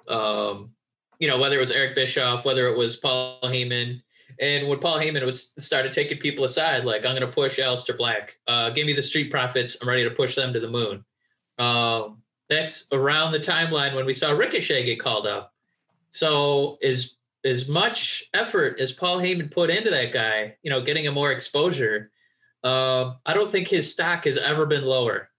[0.07, 0.71] Um,
[1.19, 4.01] you know whether it was Eric Bischoff, whether it was Paul Heyman,
[4.39, 7.95] and when Paul Heyman was started taking people aside, like I'm going to push Aleister
[7.95, 8.37] Black.
[8.47, 9.77] Uh, give me the Street Profits.
[9.83, 11.05] I'm ready to push them to the moon.
[11.59, 15.53] Um, that's around the timeline when we saw Ricochet get called up.
[16.09, 21.05] So as as much effort as Paul Heyman put into that guy, you know, getting
[21.05, 22.11] him more exposure,
[22.63, 25.29] um, I don't think his stock has ever been lower.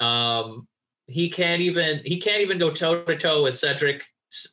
[0.00, 0.68] Um,
[1.06, 4.04] he can't even he can't even go toe to toe with Cedric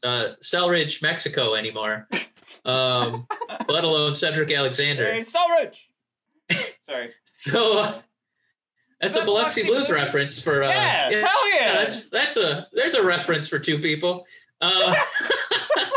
[0.03, 2.07] uh, Selridge Mexico anymore,
[2.65, 3.27] um,
[3.67, 5.13] let alone Cedric Alexander.
[5.13, 5.87] Hey, so rich.
[6.85, 7.11] Sorry.
[7.25, 8.01] So uh,
[8.99, 9.91] that's a that Biloxi Biloxi Blues Blues?
[9.91, 11.65] reference for uh, yeah, yeah, hell yeah.
[11.65, 14.25] yeah, that's that's a there's a reference for two people.
[14.61, 14.95] Uh,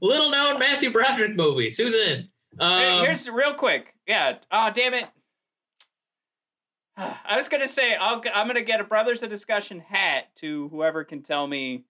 [0.00, 1.76] little known Matthew Broderick movies.
[1.78, 2.28] Who's in?
[2.58, 3.94] Um, Here's real quick.
[4.06, 4.36] Yeah.
[4.50, 5.06] Oh, damn it.
[6.96, 11.04] I was gonna say I'll, I'm gonna get a Brothers of Discussion hat to whoever
[11.04, 11.84] can tell me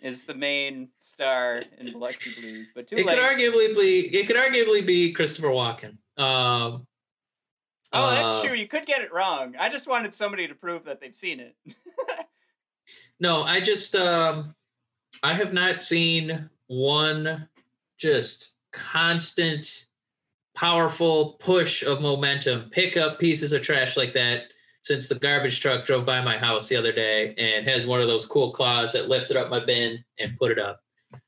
[0.00, 3.16] is the main star in Biloxi Blues, but too it late.
[3.16, 5.96] could arguably be it could arguably be Christopher Walken.
[6.18, 6.86] Um,
[7.92, 8.54] oh, that's uh, true.
[8.54, 9.54] You could get it wrong.
[9.58, 11.54] I just wanted somebody to prove that they've seen it.
[13.18, 14.54] No, I just um,
[15.22, 17.48] I have not seen one
[17.98, 19.86] just constant,
[20.54, 24.44] powerful push of momentum pick up pieces of trash like that
[24.82, 28.06] since the garbage truck drove by my house the other day and had one of
[28.06, 30.80] those cool claws that lifted up my bin and put it up.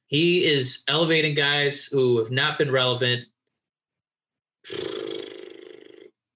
[0.06, 3.26] He is elevating guys who have not been relevant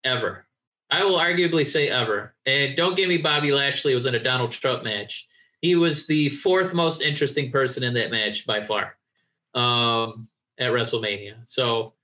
[0.05, 0.47] ever.
[0.91, 2.35] I will arguably say ever.
[2.45, 5.27] And don't give me Bobby Lashley was in a Donald Trump match.
[5.63, 8.97] He was the fourth most interesting person in that match by far
[9.55, 11.37] um, at WrestleMania.
[11.45, 11.95] So,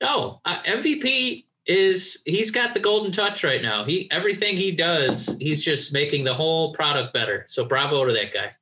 [0.00, 3.84] no, uh, MVP is he's got the golden touch right now.
[3.84, 7.44] He everything he does, he's just making the whole product better.
[7.48, 8.52] So, bravo to that guy.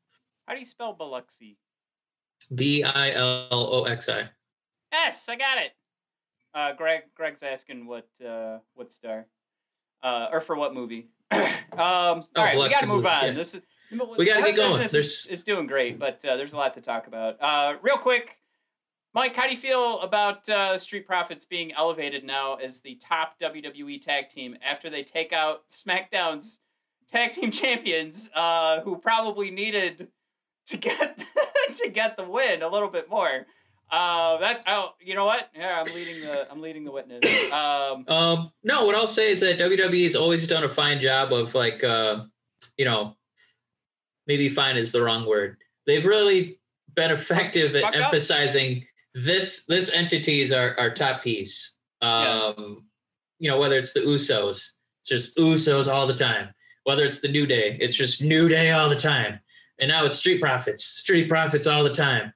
[0.47, 1.59] How do you spell Biloxi?
[2.55, 4.28] B I L O X I.
[4.91, 5.72] Yes, I got it.
[6.53, 9.26] Uh, Greg, Greg's asking what uh, what star,
[10.03, 11.11] uh, or for what movie.
[11.32, 11.41] um,
[11.78, 13.26] all right, we got to move movies, on.
[13.26, 13.32] yeah.
[13.32, 14.86] This is We gotta Hurt get going.
[14.91, 17.41] There's- is doing great, but uh, there's a lot to talk about.
[17.43, 18.36] Uh, real quick,
[19.12, 23.41] Mike, how do you feel about uh, Street Profits being elevated now as the top
[23.41, 26.59] WWE tag team after they take out SmackDown's
[27.11, 30.09] tag team champions, uh, who probably needed
[30.68, 31.18] to get
[31.82, 33.47] to get the win a little bit more?
[33.91, 35.51] Uh, that's oh, you know what?
[35.57, 37.24] Yeah, I'm leading the I'm leading the witness.
[37.53, 41.32] Um, Um, no, what I'll say is that WWE has always done a fine job
[41.32, 42.22] of like, uh,
[42.76, 43.16] you know,
[44.31, 45.57] maybe fine is the wrong word.
[45.89, 46.61] They've really
[46.95, 48.05] been effective at Fucked up?
[48.05, 51.78] emphasizing this this entity is our, our top piece.
[52.01, 52.85] Um,
[53.41, 56.55] you know, whether it's the Usos, it's just Usos all the time.
[56.85, 59.41] Whether it's the New Day, it's just New Day all the time.
[59.81, 62.33] And now it's Street Profits, Street Profits all the time.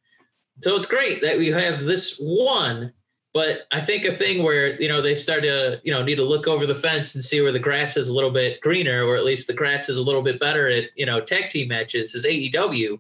[0.63, 2.93] So it's great that we have this one
[3.35, 6.25] but I think a thing where you know they start to you know need to
[6.25, 9.17] look over the fence and see where the grass is a little bit greener, or
[9.17, 12.15] at least the grass is a little bit better at you know tag team matches
[12.15, 12.99] is AEW,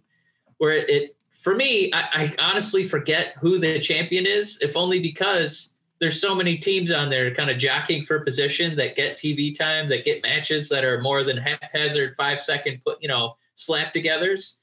[0.58, 5.00] where it, it for me I, I honestly forget who the champion is, if only
[5.00, 9.56] because there's so many teams on there kind of jockeying for position that get TV
[9.56, 13.94] time, that get matches that are more than haphazard five second put you know slap
[13.94, 14.56] togethers.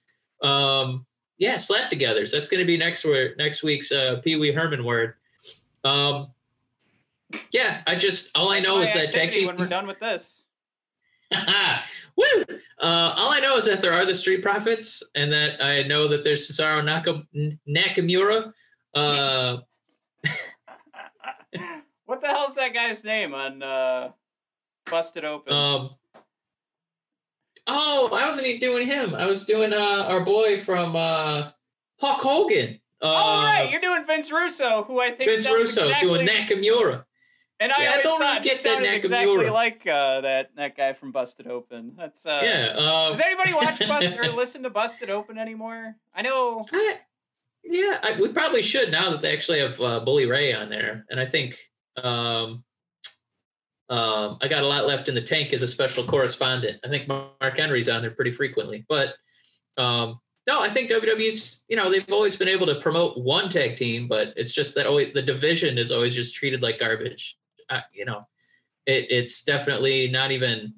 [0.43, 1.05] Um,
[1.38, 2.34] yeah, slap togethers.
[2.34, 5.15] That's going to be next word next week's uh, Pee Wee Herman word.
[5.84, 6.28] Um,
[7.52, 9.48] yeah, I just all I know my is that tag team.
[9.48, 10.44] when we're done with this.
[12.18, 12.46] Woo!
[12.80, 16.08] Uh, all I know is that there are the Street Profits, and that I know
[16.10, 17.24] that there's Cesaro Naka,
[17.68, 18.52] Nakamura.
[18.94, 19.58] Uh,
[22.06, 24.10] what the hell's that guy's name on uh,
[24.90, 25.54] Busted Open?
[25.54, 25.92] um,
[27.68, 29.16] oh, I wasn't even doing him.
[29.16, 31.52] I was doing uh, our boy from uh,
[32.02, 32.81] Hulk Hogan.
[33.02, 37.04] Uh, oh right, you're doing Vince Russo, who I think Vince Russo exactly, doing Nakamura.
[37.60, 40.93] And I Yeah, I don't really get that sounded exactly like uh, that that guy
[40.93, 41.93] from Busted Open.
[41.97, 42.74] That's uh, yeah.
[42.76, 45.95] Uh, Does anybody watch Busted or listen to Busted Open anymore?
[46.14, 46.66] I know.
[46.72, 46.99] I,
[47.64, 51.06] yeah, I, we probably should now that they actually have uh, Bully Ray on there,
[51.10, 51.58] and I think
[52.04, 52.64] um,
[53.89, 56.80] um, I got a lot left in the tank as a special correspondent.
[56.84, 59.16] I think Mark Henry's on there pretty frequently, but
[59.78, 63.76] um, no, I think WWE's you know they've always been able to promote one tag
[63.76, 67.38] team, but it's just that always the division is always just treated like garbage.
[67.70, 68.28] I, you know,
[68.86, 70.74] it, it's definitely not even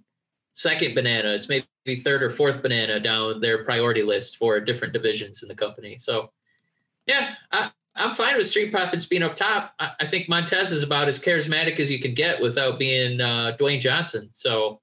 [0.53, 1.33] second banana.
[1.33, 5.55] It's maybe third or fourth banana down their priority list for different divisions in the
[5.55, 5.97] company.
[5.97, 6.31] So,
[7.05, 9.73] yeah, I, I'm fine with Street Profits being up top.
[9.79, 13.55] I, I think Montez is about as charismatic as you can get without being uh,
[13.59, 14.29] Dwayne Johnson.
[14.31, 14.81] So,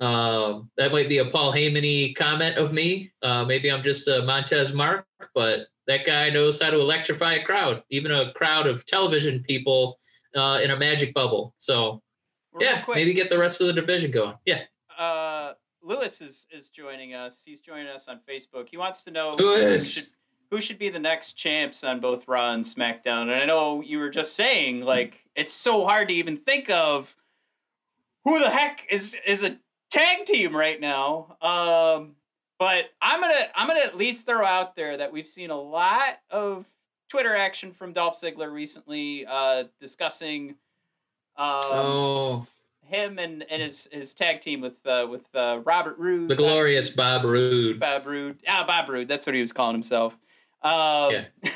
[0.00, 3.12] um, that might be a Paul Heyman comment of me.
[3.22, 7.44] Uh, maybe I'm just a Montez mark, but that guy knows how to electrify a
[7.44, 9.98] crowd, even a crowd of television people
[10.36, 11.54] uh, in a magic bubble.
[11.56, 12.02] So,
[12.52, 14.34] Real yeah, quick, maybe get the rest of the division going.
[14.44, 14.62] Yeah.
[14.98, 17.42] uh, Lewis is is joining us.
[17.44, 18.68] He's joining us on Facebook.
[18.68, 19.90] He wants to know Lewis.
[19.90, 20.04] should
[20.50, 23.22] who should be the next champs on both Raw and SmackDown.
[23.22, 27.14] And I know you were just saying like it's so hard to even think of
[28.24, 29.58] who the heck is is a
[29.90, 31.36] tag team right now.
[31.40, 32.16] Um,
[32.58, 36.18] but I'm gonna I'm gonna at least throw out there that we've seen a lot
[36.30, 36.66] of
[37.08, 40.56] Twitter action from Dolph Ziggler recently, uh, discussing
[41.36, 42.46] um, oh,
[42.84, 46.90] him and, and his, his tag team with uh, with uh, Robert Roode, the glorious
[46.90, 47.78] Bob Roode.
[47.78, 48.38] Bob Roode.
[48.46, 49.08] Ah, Bob Roode.
[49.08, 50.14] That's what he was calling himself.
[50.62, 51.24] Um, Yeah.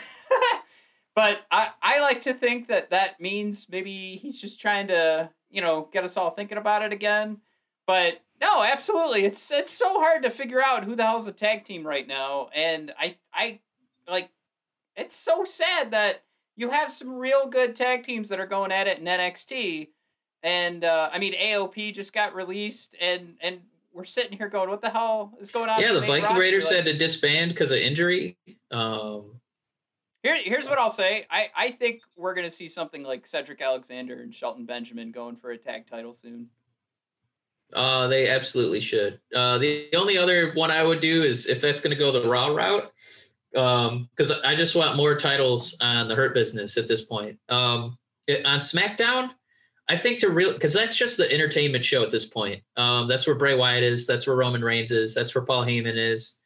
[1.14, 5.60] but I, I like to think that that means maybe he's just trying to, you
[5.60, 7.38] know, get us all thinking about it again.
[7.86, 9.24] But no, absolutely.
[9.24, 12.48] It's it's so hard to figure out who the hell's a tag team right now.
[12.54, 13.60] And I I
[14.08, 14.30] like
[14.96, 16.22] it's so sad that
[16.56, 19.88] you have some real good tag teams that are going at it in NXT.
[20.42, 23.60] And uh, I mean AOP just got released and and
[23.92, 25.80] we're sitting here going, what the hell is going on?
[25.80, 26.40] Yeah, the Viking roster?
[26.40, 28.38] Raiders Like, had to disband because of injury.
[28.70, 29.34] Um,
[30.22, 31.26] Here, here's what I'll say.
[31.30, 35.50] I, I think we're gonna see something like Cedric Alexander and Shelton Benjamin going for
[35.50, 36.48] a tag title soon.
[37.74, 39.18] Uh, they absolutely should.
[39.34, 42.28] Uh, the, only other one I would do is if that's going to go the
[42.28, 42.92] Raw route,
[43.52, 47.38] because I just want more titles on the Hurt Business at this point.
[47.48, 49.30] Um, it- on SmackDown,
[49.88, 52.62] I think to real because that's just the entertainment show at this point.
[52.76, 54.06] Um, that's where Bray Wyatt is.
[54.06, 55.14] That's where Roman Reigns is.
[55.14, 56.38] That's where Paul Heyman is.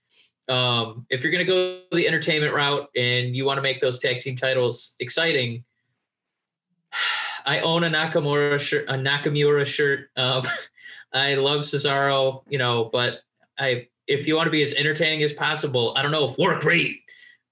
[0.48, 3.98] Um, if you're going to go the entertainment route and you want to make those
[3.98, 5.64] tag team titles exciting,
[7.46, 10.08] I own a Nakamura shirt, a Nakamura shirt.
[10.16, 10.42] Um,
[11.16, 13.20] I love Cesaro, you know, but
[13.58, 16.62] I if you want to be as entertaining as possible, I don't know if work
[16.64, 17.00] rate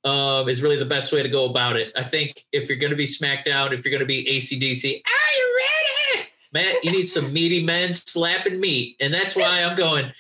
[0.05, 1.93] um, is really the best way to go about it.
[1.97, 5.37] I think if you're going to be SmackDown, if you're going to be ACDC, are
[5.39, 5.61] you
[6.17, 6.29] ready?
[6.53, 8.97] Matt, you need some meaty men slapping meat.
[9.01, 10.13] And that's why I'm going,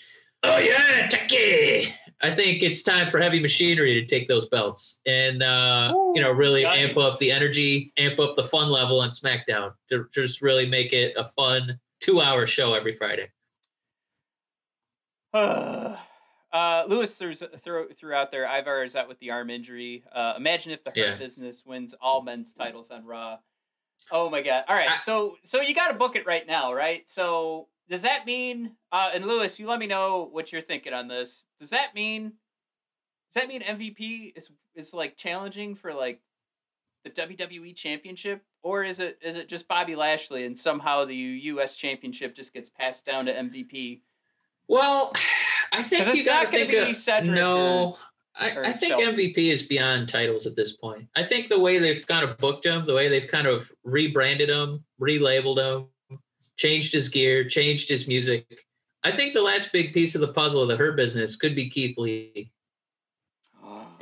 [0.43, 1.95] oh, yeah, Taki.
[2.23, 6.31] I think it's time for heavy machinery to take those belts and, uh, you know,
[6.31, 6.79] really nice.
[6.79, 10.95] amp up the energy, amp up the fun level on SmackDown to just really make
[10.95, 13.31] it a fun two hour show every Friday.
[15.35, 15.97] uh,
[16.89, 20.05] Lewis threw, threw, threw out there Ivar is out with the arm injury.
[20.15, 21.17] Uh, imagine if the Hurt Yeah.
[21.17, 23.39] Business wins all men's titles on Raw.
[24.11, 24.65] Oh my god!
[24.69, 27.05] All right, I- so so you got to book it right now, right?
[27.09, 28.73] So does that mean?
[28.93, 31.45] Uh, and Lewis, you let me know what you're thinking on this.
[31.61, 32.33] Does that mean?
[33.33, 36.21] Does that mean MVP is is like challenging for like
[37.05, 41.77] the WWE Championship, or is it is it just Bobby Lashley and somehow the U.S.
[41.77, 44.01] Championship just gets passed down to MVP?
[44.67, 45.13] Well,
[45.73, 47.97] I think you got to think be of, Cedric no.
[48.37, 49.15] I, or I think Shelton.
[49.15, 51.07] MVP is beyond titles at this point.
[51.15, 54.51] I think the way they've kind of booked him, the way they've kind of rebranded
[54.51, 56.19] him, relabeled him,
[56.57, 58.65] changed his gear, changed his music.
[59.05, 61.71] I think the last big piece of the puzzle of the Hurt Business could be
[61.71, 62.51] Keith Lee.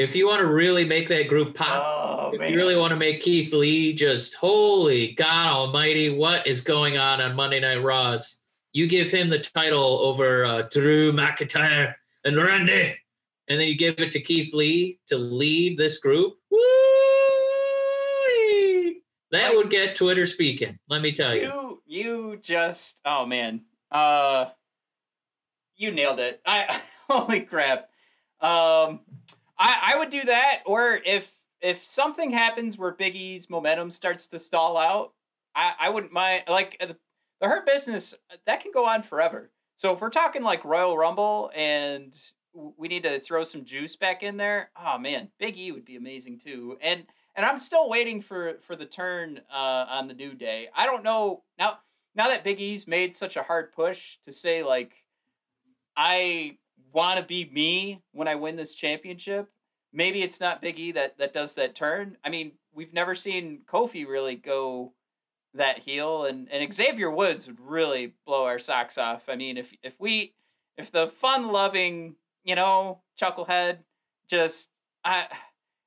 [0.03, 2.91] If you want to really make that group pop, oh if man, you really want
[2.91, 7.85] to make Keith Lee just holy God Almighty, what is going on on Monday Night
[7.85, 8.41] Raws?
[8.73, 11.95] You give him the title over uh, Drew McIntyre
[12.25, 12.97] and Randy,
[13.49, 16.35] and then you give it to Keith Lee to lead this group.
[16.51, 16.63] Woo-wee.
[19.31, 20.81] That would get Twitter speaking.
[20.89, 21.43] Let me tell you.
[21.43, 23.61] you you just oh man,
[23.93, 24.47] uh,
[25.77, 26.43] you nailed it.
[26.45, 27.89] I holy crap.
[28.41, 28.99] Um,
[29.63, 34.27] I I would do that, or if if something happens where Big E's momentum starts
[34.29, 35.13] to stall out,
[35.55, 36.97] I I wouldn't mind like uh, the,
[37.41, 38.15] the hurt business
[38.47, 39.51] that can go on forever.
[39.77, 42.15] So if we're talking like Royal Rumble and
[42.55, 45.97] we need to throw some juice back in there, oh man, Big E would be
[45.97, 46.77] amazing too.
[46.83, 50.69] And and I'm still waiting for for the turn uh, on the new day.
[50.77, 51.79] I don't know now.
[52.15, 54.93] Now that Big E's made such a hard push to say like,
[55.97, 56.59] I
[56.93, 59.51] want to be me when I win this championship.
[59.93, 62.17] Maybe it's not Big E that that does that turn.
[62.25, 64.95] I mean, we've never seen Kofi really go
[65.55, 69.29] that heel, and and Xavier Woods would really blow our socks off.
[69.29, 70.35] I mean, if if we
[70.79, 73.79] if the fun loving you know chucklehead
[74.29, 74.69] just
[75.05, 75.27] I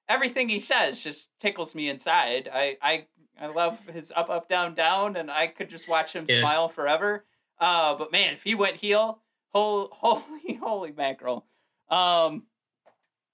[0.07, 2.47] everything he says just tickles me inside.
[2.53, 3.07] I I
[3.41, 6.41] I love his up up down down, and I could just watch him Yeah.
[6.41, 7.25] smile forever.
[7.59, 9.21] Uh, but man, if he went heel,
[9.55, 11.45] holy holy holy mackerel.
[11.89, 12.43] Um,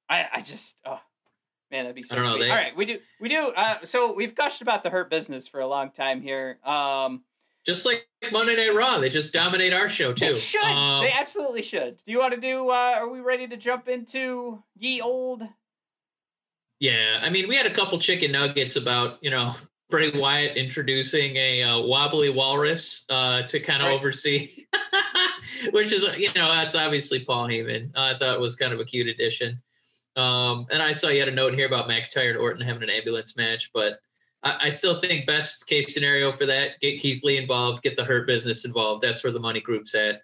[0.10, 1.00] I I just oh
[1.72, 3.48] man, that'd be so I don't know, they- All right, we do we do.
[3.56, 6.60] Uh, so we've gushed about the hurt business for a long time here.
[6.66, 7.24] Um,
[7.66, 10.36] Just like Monday Night Raw, they just dominate our show they too.
[10.36, 11.98] should Um, they absolutely should.
[12.06, 12.70] Do you want to do?
[12.70, 15.44] Uh, are we ready to jump into ye old?
[16.80, 19.56] Yeah, I mean, we had a couple chicken nuggets about you know
[19.90, 23.96] Bray Wyatt introducing a uh, wobbly walrus uh, to kind of Right.
[24.00, 24.66] oversee,
[25.72, 27.92] which is you know that's obviously Paul Heyman.
[27.96, 29.62] I thought was kind of a cute addition.
[30.16, 32.84] Um, and I saw you had a note in here about McIntyre and Orton having
[32.84, 34.00] an ambulance match, but
[34.44, 38.04] I, I still think best case scenario for that get Keith Lee involved, get the
[38.04, 39.04] Hurt Business involved.
[39.04, 40.22] That's where the money group's at.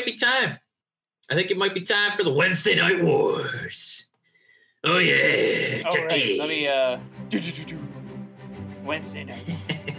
[0.00, 0.58] Might be time.
[1.30, 4.08] I think it might be time for the Wednesday Night Wars.
[4.82, 6.38] Oh yeah, turkey.
[6.38, 6.98] right, let me uh.
[8.82, 9.44] Wednesday night.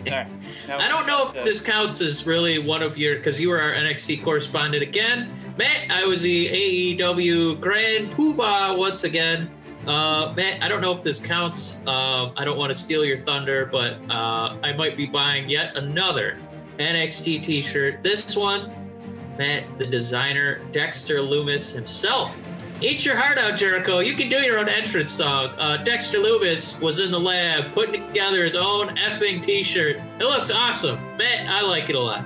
[0.08, 0.26] Sorry.
[0.68, 3.50] No, I don't know if uh, this counts as really one of your because you
[3.50, 5.30] were our NXT correspondent again.
[5.56, 9.52] Matt, I was the AEW Grand Poobah once again.
[9.86, 11.78] Uh, Matt, I don't know if this counts.
[11.86, 15.78] Um, I don't want to steal your thunder, but uh, I might be buying yet
[15.78, 16.40] another
[16.80, 18.02] NXT T-shirt.
[18.02, 18.81] This one,
[19.42, 22.38] Matt, the designer Dexter Loomis himself.
[22.80, 23.98] Eat your heart out, Jericho.
[23.98, 25.56] You can do your own entrance song.
[25.58, 29.96] Uh, Dexter Loomis was in the lab putting together his own effing T-shirt.
[29.96, 31.50] It looks awesome, Matt.
[31.50, 32.24] I like it a lot.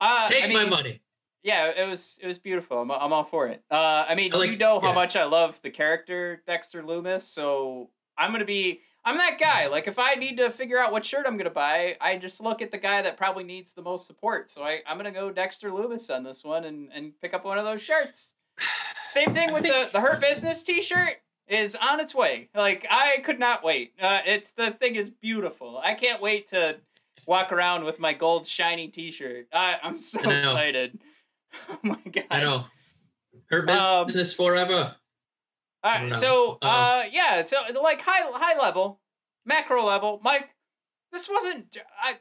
[0.00, 1.02] Uh, Take I my money.
[1.42, 2.78] Yeah, it was it was beautiful.
[2.78, 3.62] I'm, I'm all for it.
[3.70, 3.74] Uh,
[4.08, 4.94] I mean, I like- you know how yeah.
[4.94, 9.66] much I love the character Dexter Loomis, so I'm gonna be I'm that guy.
[9.66, 12.62] Like if I need to figure out what shirt I'm gonna buy, I just look
[12.62, 14.50] at the guy that probably needs the most support.
[14.50, 17.58] So I I'm gonna go Dexter Loomis on this one and and pick up one
[17.58, 18.30] of those shirts.
[19.08, 21.14] Same thing with the the Hurt Business T-shirt
[21.48, 22.48] is on its way.
[22.54, 23.92] Like I could not wait.
[24.00, 25.78] Uh, it's the thing is beautiful.
[25.82, 26.76] I can't wait to
[27.26, 29.48] walk around with my gold shiny T-shirt.
[29.52, 30.98] I I'm so excited.
[31.68, 32.24] Oh my god.
[32.32, 32.64] I know.
[33.48, 34.96] Her Um, business forever.
[35.84, 39.00] All right, so Uh, uh, yeah, so like high high level,
[39.44, 40.48] macro level, Mike.
[41.12, 41.76] This wasn't.
[42.02, 42.16] I.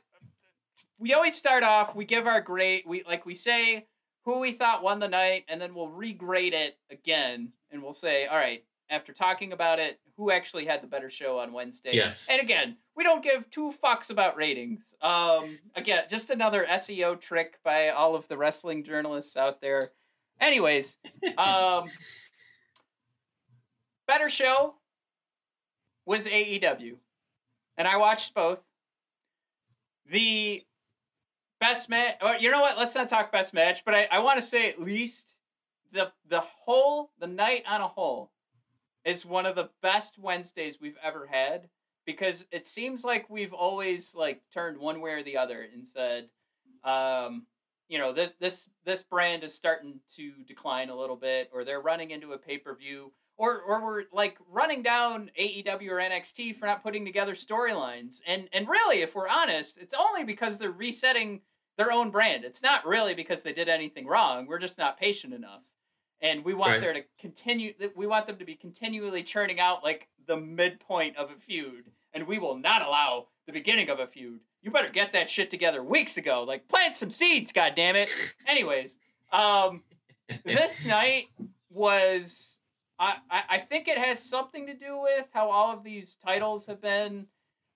[0.99, 1.95] We always start off.
[1.95, 2.83] We give our grade.
[2.85, 3.87] We like we say
[4.25, 8.25] who we thought won the night, and then we'll regrade it again, and we'll say,
[8.25, 11.91] all right, after talking about it, who actually had the better show on Wednesday?
[11.93, 12.27] Yes.
[12.29, 14.81] And again, we don't give two fucks about ratings.
[15.01, 19.81] Um, again, just another SEO trick by all of the wrestling journalists out there.
[20.39, 20.95] Anyways,
[21.37, 21.89] um,
[24.07, 24.75] better show
[26.05, 26.95] was AEW,
[27.77, 28.63] and I watched both.
[30.09, 30.63] The
[31.59, 32.77] best match, or you know what?
[32.77, 35.33] Let's not talk best match, but I, I want to say at least
[35.91, 38.31] the the whole the night on a whole
[39.05, 41.69] is one of the best Wednesdays we've ever had
[42.05, 46.29] because it seems like we've always like turned one way or the other and said,
[46.83, 47.45] um,
[47.87, 51.81] you know, this this this brand is starting to decline a little bit, or they're
[51.81, 56.57] running into a pay per view, or or we're like running down AEW or NXT
[56.57, 58.19] for not putting together storylines.
[58.27, 61.41] And and really, if we're honest, it's only because they're resetting
[61.77, 62.43] their own brand.
[62.45, 64.45] It's not really because they did anything wrong.
[64.45, 65.61] We're just not patient enough.
[66.21, 66.81] And we want Right.
[66.81, 67.73] there to continue.
[67.95, 72.27] We want them to be continually churning out like the midpoint of a feud, and
[72.27, 74.39] we will not allow the beginning of a feud.
[74.61, 76.43] You better get that shit together weeks ago.
[76.47, 78.09] Like plant some seeds, god damn it.
[78.47, 78.95] Anyways,
[79.33, 79.81] um,
[80.45, 81.25] this night
[81.69, 82.52] was
[82.99, 86.81] I, I think it has something to do with how all of these titles have
[86.81, 87.27] been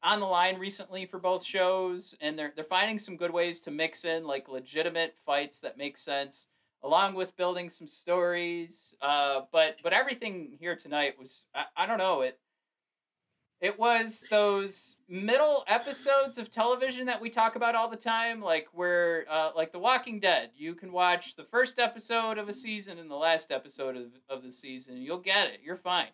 [0.04, 3.72] on the line recently for both shows, and they're they're finding some good ways to
[3.72, 6.46] mix in like legitimate fights that make sense,
[6.84, 8.94] along with building some stories.
[9.02, 12.40] Uh, but but everything here tonight was I, I don't know it.
[13.60, 18.68] It was those middle episodes of television that we talk about all the time, like
[18.72, 20.52] where, uh, like The Walking Dead.
[20.56, 24.44] You can watch the first episode of a season and the last episode of, of
[24.44, 24.98] the season.
[24.98, 25.62] You'll get it.
[25.64, 26.10] You're fine.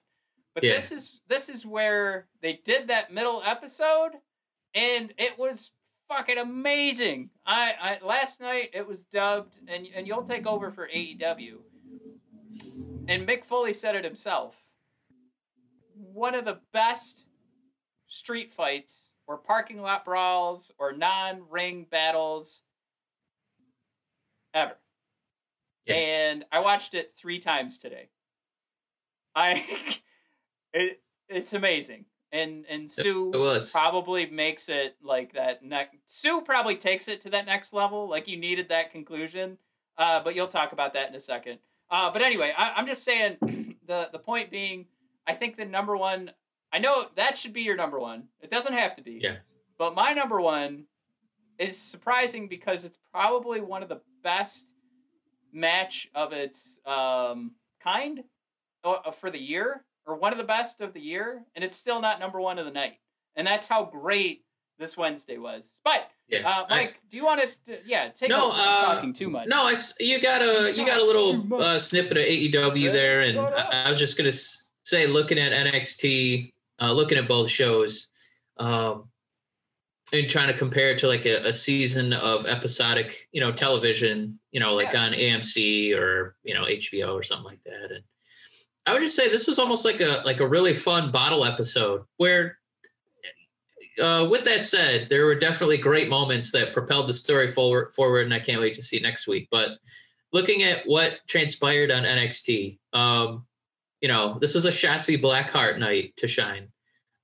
[0.54, 0.76] But Yeah.
[0.76, 4.12] this is this is where they did that middle episode,
[4.74, 5.72] and it was
[6.08, 7.32] fucking amazing.
[7.46, 11.58] I, I last night it was dubbed, and and you'll take over for AEW.
[13.08, 14.64] And Mick Foley said it himself.
[15.96, 17.26] One of the best
[18.14, 22.62] street fights or parking lot brawls or non-ring battles
[24.54, 24.78] ever.
[25.86, 25.96] Yeah.
[25.96, 28.10] And I watched it 3 times today.
[29.36, 29.66] I
[30.74, 32.06] it it's amazing.
[32.32, 33.32] And and Sue
[33.72, 38.28] probably makes it like that next Sue probably takes it to that next level like
[38.28, 39.58] you needed that conclusion.
[39.98, 41.60] Uh but you'll talk about that in a second.
[41.90, 43.38] Uh but anyway, I, I'm just saying
[43.88, 44.86] the the point being
[45.26, 46.32] I think the number one
[46.74, 48.24] I know that should be your number one.
[48.42, 49.20] It doesn't have to be.
[49.22, 49.36] Yeah.
[49.78, 50.86] But my number one
[51.60, 54.66] is surprising because it's probably one of the best
[55.54, 57.52] match of its um,
[57.82, 58.24] kind
[58.84, 62.02] uh, for the year, or one of the best of the year, and it's still
[62.02, 62.94] not number one of the night.
[63.36, 64.44] And that's how great
[64.80, 65.70] this Wednesday was.
[65.84, 66.50] But Yeah.
[66.50, 67.78] uh, I- Mike, do you want to?
[67.86, 69.48] Yeah, take No, uh, talking too much.
[69.48, 73.38] No, I you got a you got a little uh, snippet of AEW there, and
[73.40, 74.32] I, I was just gonna
[74.84, 76.53] say, looking at NXT,
[76.84, 78.08] uh, looking at both shows,
[78.58, 79.10] um,
[80.12, 84.38] and trying to compare it to like a, a season of episodic, you know, television,
[84.52, 85.06] you know, like Yeah.
[85.06, 88.04] on AMC or you know HBO or something like that, and
[88.86, 92.04] I would just say this was almost like a like a really fun bottle episode
[92.18, 92.60] where.
[94.02, 98.26] Uh, with that said, there were definitely great moments that propelled the story forward, forward,
[98.26, 99.48] and I can't wait to see next week.
[99.52, 99.78] But
[100.32, 103.46] looking at what transpired on NXT, um,
[104.02, 106.70] you know, this was a Shotzi Blackheart night to shine.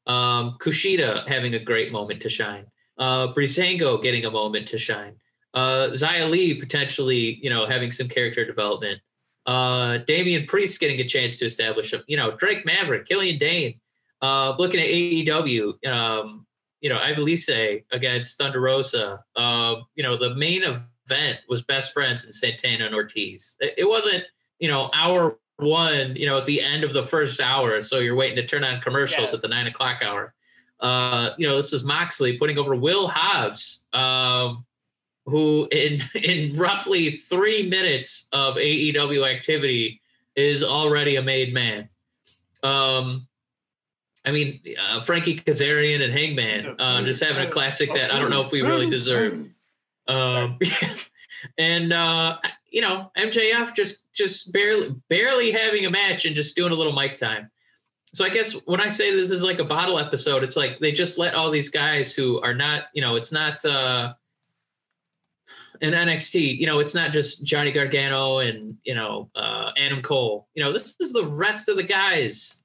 [0.10, 2.66] Um, Kushida having a great moment to shine.
[2.98, 5.16] Uh, Breezango getting a moment to shine.
[5.54, 9.00] Uh, Xia Li potentially, you know, having some character development.
[9.46, 12.04] Uh, Damian Priest getting a chance to establish him.
[12.08, 13.80] You know, Drake Maverick, Killian Dain.
[14.22, 16.46] Uh, looking at AEW, um,
[16.82, 19.24] you know, Ivelisse against Thunder Rosa.
[19.36, 23.56] Uh, you know, the main event was best friends and Santana and Ortiz.
[23.60, 24.26] It, it wasn't,
[24.60, 27.82] you know, hour one, you know, at the end of the first hour.
[27.82, 29.36] So you're waiting to turn on commercials Yeah.
[29.36, 30.34] at the nine o'clock hour.
[30.80, 34.66] Uh, you know, this is Moxley putting over Will Hobbs, um,
[35.26, 40.02] who in in roughly three minutes of AEW activity
[40.36, 41.90] is already a made man.
[42.64, 43.28] Um,
[44.26, 48.30] I mean, uh, Frankie Kazarian and Hangman uh, just having a classic that I don't
[48.30, 49.48] know if we really deserve.
[50.08, 50.60] Um,
[51.58, 52.38] and uh,
[52.72, 56.94] you know, MJF just just barely barely having a match and just doing a little
[56.94, 57.50] mic time.
[58.14, 60.92] So I guess when I say this is like a bottle episode, it's like they
[60.92, 64.14] just let all these guys who are not, you know, it's not uh
[65.82, 70.48] in NXT, you know, it's not just Johnny Gargano and you know uh, Adam Cole.
[70.54, 72.62] You know, this is the rest of the guys.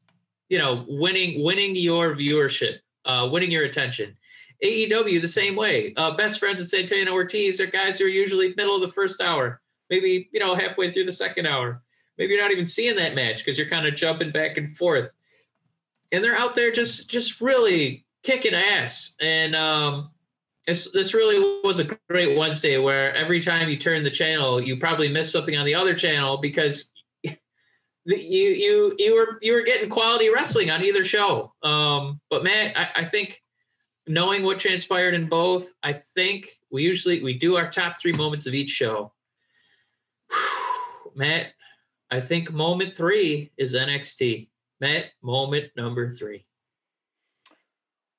[0.49, 4.17] You know, winning winning your viewership, uh, winning your attention.
[4.63, 5.93] AEW the same way.
[5.97, 9.21] Uh, best friends at Santana Ortiz are guys who are usually middle of the first
[9.21, 9.61] hour,
[9.91, 11.83] maybe you know halfway through the second hour.
[12.19, 15.11] Maybe you're not even seeing that match because you're kind of jumping back and forth,
[16.13, 19.17] and they're out there just just really kicking ass.
[19.21, 20.11] And um,
[20.67, 24.79] this this really was a great Wednesday where every time you turn the channel, you
[24.79, 27.37] probably missed something on the other channel because you
[28.07, 31.53] you you were you were getting quality wrestling on either show.
[31.63, 33.43] Um, but man, I, I think
[34.07, 38.47] knowing what transpired in both, I think we usually we do our top three moments
[38.47, 39.13] of each show.
[41.15, 41.53] Matt,
[42.11, 44.49] I think moment three is NXT.
[44.81, 46.47] Matt, moment number three.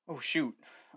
[0.07, 0.53] Oh shoot.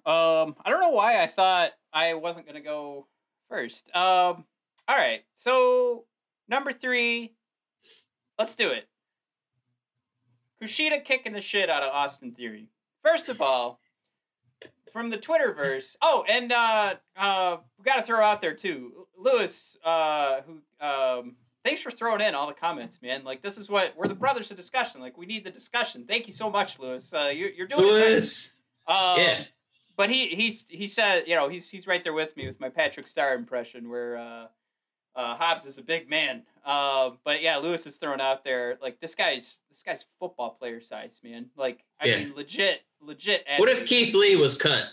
[0.06, 3.06] Um, I don't know why I thought I wasn't gonna go
[3.48, 3.86] first.
[3.94, 4.44] Um,
[4.86, 5.22] all right.
[5.38, 6.04] So
[6.48, 7.34] number three,
[8.38, 8.88] let's do it.
[10.62, 12.68] Kushida kicking the shit out of Austin Theory.
[13.02, 13.80] First of all,
[14.92, 15.96] from the Twitterverse.
[16.02, 19.76] Oh, and uh, uh, we got to throw out there too, Lewis.
[19.84, 20.86] Uh, who?
[20.86, 23.24] Um, thanks for throwing in all the comments, man.
[23.24, 25.00] Like this is what we're the brothers of discussion.
[25.00, 26.04] Like we need the discussion.
[26.06, 27.10] Thank you so much, Lewis.
[27.12, 28.54] Uh, you, you're doing Lewis.
[28.86, 29.44] Um, yeah.
[29.96, 32.68] But he he's he said you know he's he's right there with me with my
[32.68, 34.46] Patrick Star impression where uh,
[35.16, 36.42] uh, Hobbs is a big man.
[36.64, 40.80] Uh, but yeah, Lewis is thrown out there like this guy's this guy's football player
[40.80, 41.46] size, man.
[41.56, 42.18] Like I Yeah.
[42.18, 43.44] mean, legit, legit.
[43.56, 43.86] What if.
[43.86, 44.84] Keith Lee was cut?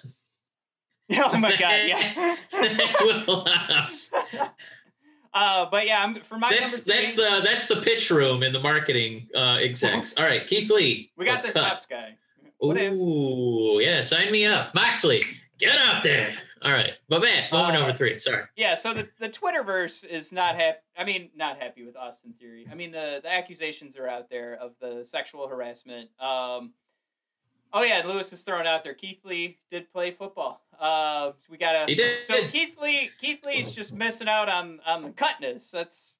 [1.12, 2.36] oh my god, yeah.
[2.52, 4.12] that's Will Hobbs.
[5.34, 6.94] uh, but yeah, I'm for my That's three.
[6.96, 10.16] that's the that's the pitch room in the marketing uh, execs.
[10.18, 11.12] All right, Keith Lee.
[11.18, 11.64] we got oh, this cut.
[11.64, 12.16] Hobbs guy.
[12.58, 15.22] What if- Ooh, yeah, sign me up, Moxley.
[15.60, 16.34] Get up there.
[16.66, 18.18] All right, but man, moment Uh, number three.
[18.18, 18.44] Sorry.
[18.56, 20.80] Yeah, so the the Twitterverse is not happy.
[20.98, 22.68] I mean, not happy with Austin Theory.
[22.72, 26.10] I mean, the the accusations are out there of the sexual harassment.
[26.20, 26.74] Um,
[27.72, 28.96] oh yeah, Lewis is thrown out there.
[28.96, 30.62] Keith Lee did play football.
[30.80, 31.86] Uh, we gotta.
[31.88, 32.26] He did.
[32.26, 35.70] So Keith Lee, Keith Lee's just missing out on on the cutness.
[35.70, 36.16] That's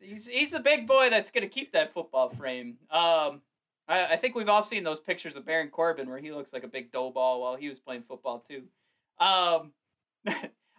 [0.00, 2.78] he's he's the big boy that's gonna keep that football frame.
[2.90, 3.42] Um,
[3.86, 6.64] I, I think we've all seen those pictures of Baron Corbin where he looks like
[6.64, 8.64] a big dough ball while he was playing football too.
[9.20, 9.72] Um,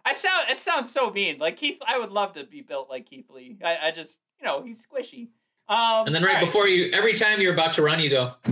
[0.03, 1.37] I sound it sounds so mean.
[1.39, 3.57] Like Keith, I would love to be built like Keith Lee.
[3.63, 5.27] I, I just you know he's squishy.
[5.69, 8.33] Um, And then right all before you, every time you're about to run, you go.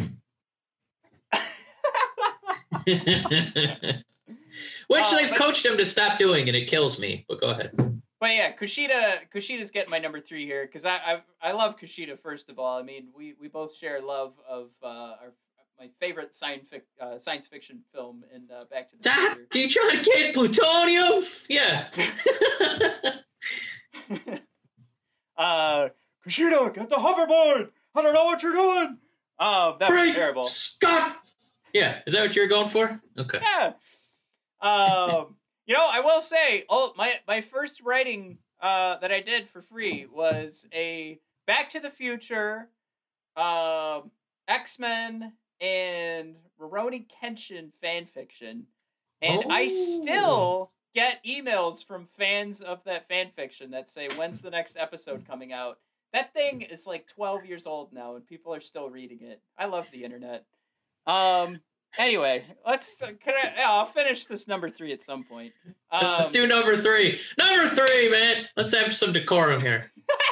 [4.87, 7.25] Which Uh, they've coached him to stop doing, and it kills me.
[7.27, 7.71] But go ahead.
[8.19, 12.19] But yeah, Kushida Kushida's getting my number three here because I, I I love Kushida
[12.19, 12.77] first of all.
[12.77, 15.33] I mean we, we both share love of uh, our
[15.79, 19.37] my favorite science fic, uh, science fiction film in uh, Back to the Stop!
[19.51, 19.59] Future.
[19.59, 21.23] You trying to get plutonium?
[21.47, 21.87] Yeah.
[25.37, 25.89] uh,
[26.25, 27.69] Kushida, get the hoverboard.
[27.95, 28.97] I don't know what you're doing.
[29.39, 30.43] Um, that was terrible.
[30.43, 31.17] Scott.
[31.73, 32.99] Yeah, is that what you were going for?
[33.17, 33.39] Okay.
[33.41, 33.73] Yeah.
[34.61, 39.47] Um, you know, I will say, oh, my my first writing uh that I did
[39.49, 42.67] for free was a Back to the Future,
[43.37, 44.11] um,
[44.47, 48.67] X Men, and Rurouni Kenshin fan fiction,
[49.21, 50.01] and I Oh.
[50.01, 55.25] still get emails from fans of that fan fiction that say, "When's the next episode
[55.27, 55.79] coming out?"
[56.13, 59.41] That thing is like twelve years old now, and people are still reading it.
[59.57, 60.45] I love the internet.
[61.05, 61.61] Um.
[61.97, 63.01] Anyway, let's.
[63.01, 63.53] uh, Can I?
[63.57, 65.53] Yeah, I'll finish this number three at some point.
[65.91, 67.19] Um, Let's do number three.
[67.39, 68.47] Number three, man.
[68.55, 69.91] Let's have some decorum here.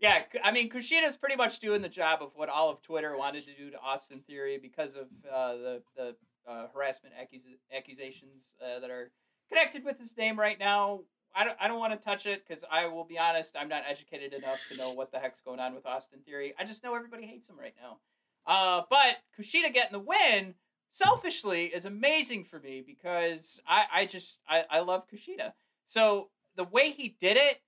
[0.00, 3.44] yeah, I mean, Kushida's pretty much doing the job of what all of Twitter wanted
[3.46, 6.16] to do to Austin Theory because of uh, the the
[6.48, 9.10] uh, harassment accus- accusations uh, that are
[9.48, 11.00] connected with his name right now.
[11.34, 13.82] I don't, I don't want to touch it because I will be honest, I'm not
[13.88, 16.54] educated enough to know what the heck's going on with Austin Theory.
[16.58, 17.98] I just know everybody hates him right now.
[18.46, 20.54] Uh, but Kushida getting the win,
[20.90, 25.52] selfishly, is amazing for me because I, I just I, I love Kushida.
[25.86, 27.60] So the way he did it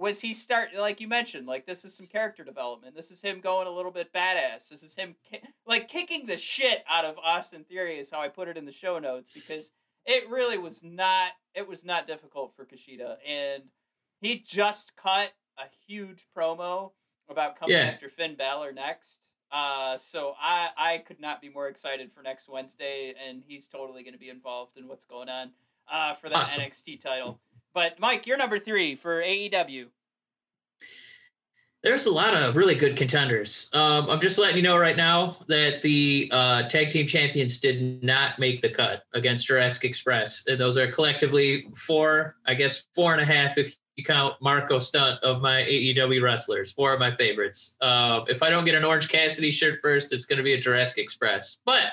[0.00, 3.38] was he start like you mentioned like this is some character development this is him
[3.40, 7.16] going a little bit badass this is him ki- like kicking the shit out of
[7.18, 9.68] austin theory is how i put it in the show notes because
[10.06, 13.64] it really was not it was not difficult for kushida and
[14.22, 16.92] he just cut a huge promo
[17.28, 17.84] about coming Yeah.
[17.84, 19.18] after finn Balor next
[19.52, 24.04] uh, so I, I could not be more excited for next Wednesday, and he's totally
[24.04, 25.50] going to be involved in what's going on
[25.92, 26.62] uh, for that Awesome.
[26.62, 27.40] NXT title.
[27.74, 29.86] But Mike, you're number three for AEW.
[31.82, 33.70] There's a lot of really good contenders.
[33.72, 38.04] Um, I'm just letting you know right now that the uh, tag team champions did
[38.04, 40.44] not make the cut against Jurassic Express.
[40.46, 44.78] And those are collectively four, I guess four and a half if you count Marco
[44.78, 46.70] Stunt of my AEW wrestlers.
[46.70, 47.76] Four of my favorites.
[47.80, 50.58] Uh, if I don't get an Orange Cassidy shirt first, it's going to be a
[50.58, 51.58] Jurassic Express.
[51.64, 51.84] But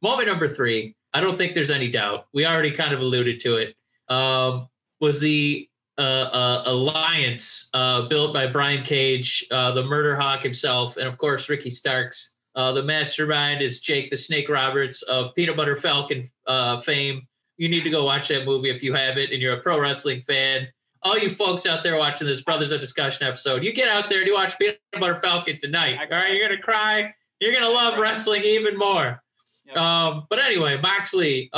[0.00, 2.26] moment number three, I don't think there's any doubt.
[2.32, 3.74] We already kind of alluded to it.
[4.08, 4.68] Um,
[5.00, 5.68] was the
[5.98, 11.16] uh, uh, alliance uh, built by Brian Cage, uh, the Murder Hawk himself, and of
[11.18, 12.34] course Ricky Starks.
[12.54, 17.26] Uh, the mastermind is Jake the Snake Roberts of Peanut Butter Falcon uh, fame.
[17.56, 20.22] You need to go watch that movie if you haven't, and you're a pro wrestling
[20.26, 20.68] fan.
[21.02, 24.18] All you folks out there watching this Brothers of Discussion episode, you get out there
[24.18, 25.98] and you watch Peanut Butter Falcon tonight.
[25.98, 27.14] All right, you're gonna cry.
[27.40, 29.22] You're gonna love wrestling even more.
[29.66, 29.76] Yep.
[29.76, 31.50] Um, but anyway, Moxley,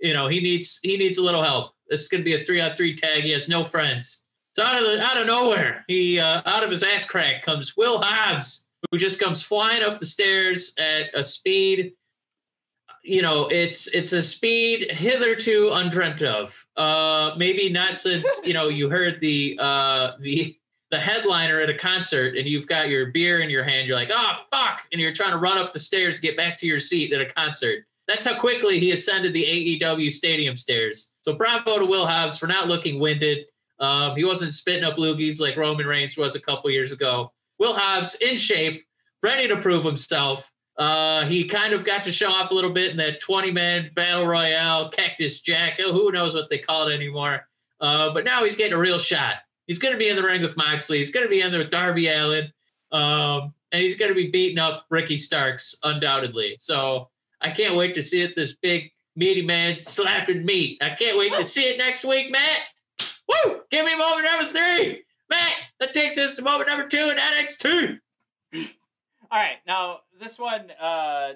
[0.00, 1.72] you know he needs he needs a little help.
[1.88, 3.22] This is going to be a three on three tag.
[3.22, 4.24] He has no friends.
[4.54, 7.76] So out of the out of nowhere, he uh, out of his ass crack comes
[7.76, 11.92] Will Hobbs, who just comes flying up the stairs at a speed.
[13.04, 16.66] You know, it's it's a speed hitherto undreamt of.
[16.76, 20.58] Uh, maybe not since you know you heard the uh, the
[20.90, 23.86] the headliner at a concert and you've got your beer in your hand.
[23.86, 26.58] You're like, oh fuck, and you're trying to run up the stairs to get back
[26.58, 27.84] to your seat at a concert.
[28.06, 29.44] That's how quickly he ascended the
[29.80, 31.12] AEW stadium stairs.
[31.28, 33.44] So bravo to Will Hobbs for not looking winded.
[33.80, 37.34] Um, he wasn't spitting up loogies like Roman Reigns was a couple years ago.
[37.58, 38.86] Will Hobbs in shape,
[39.22, 40.50] ready to prove himself.
[40.78, 43.90] Uh, he kind of got to show off a little bit in that 20 man
[43.94, 45.78] battle royale, Cactus Jack.
[45.84, 47.46] Oh, who knows what they call it anymore.
[47.78, 49.34] Uh, but now he's getting a real shot.
[49.66, 50.96] He's going to be in the ring with Moxley.
[50.96, 52.50] He's going to be in there with Darby Allin.
[52.90, 56.56] Um, and he's going to be beating up Ricky Starks, undoubtedly.
[56.58, 57.10] So
[57.42, 58.34] I can't wait to see it.
[58.34, 60.78] This big meaty man slapping meat.
[60.80, 62.60] I can't wait to see it next week, Matt.
[63.28, 63.60] Woo!
[63.70, 65.02] Give me moment number three.
[65.28, 67.98] Matt, that takes us to moment number two in NXT.
[69.30, 71.32] All right, now this one, uh,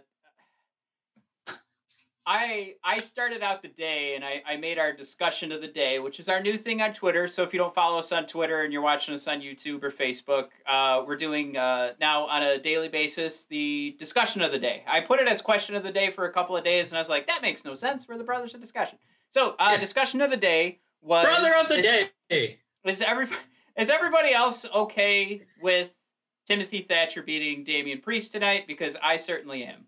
[2.25, 5.99] I I started out the day and I, I made our discussion of the day,
[5.99, 7.27] which is our new thing on Twitter.
[7.27, 9.91] So if you don't follow us on Twitter and you're watching us on YouTube or
[9.91, 14.85] Facebook, uh, we're doing uh, now on a daily basis the discussion of the day.
[14.87, 17.01] I put it as question of the day for a couple of days, and I
[17.01, 18.07] was like, that makes no sense.
[18.09, 18.99] We're the brothers of discussion.
[19.33, 22.59] So uh, discussion of the day was brother of the is, day.
[22.85, 23.27] Is every
[23.77, 25.91] is everybody else okay with
[26.47, 28.69] Timothy Thatcher beating Damian Priest tonight?
[28.69, 29.87] Because I certainly am.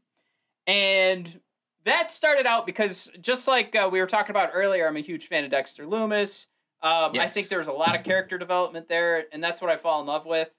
[0.67, 1.41] And
[1.85, 5.27] that started out because just like uh, we were talking about earlier, I'm a huge
[5.27, 6.49] fan of Dexter Loomis.
[6.83, 7.25] Um, yes.
[7.25, 10.07] I think there's a lot of character development there, and that's what I fall in
[10.07, 10.51] love with.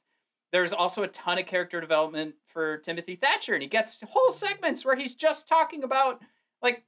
[0.51, 4.85] There's also a ton of character development for Timothy Thatcher, and he gets whole segments
[4.85, 6.21] where he's just talking about
[6.61, 6.83] like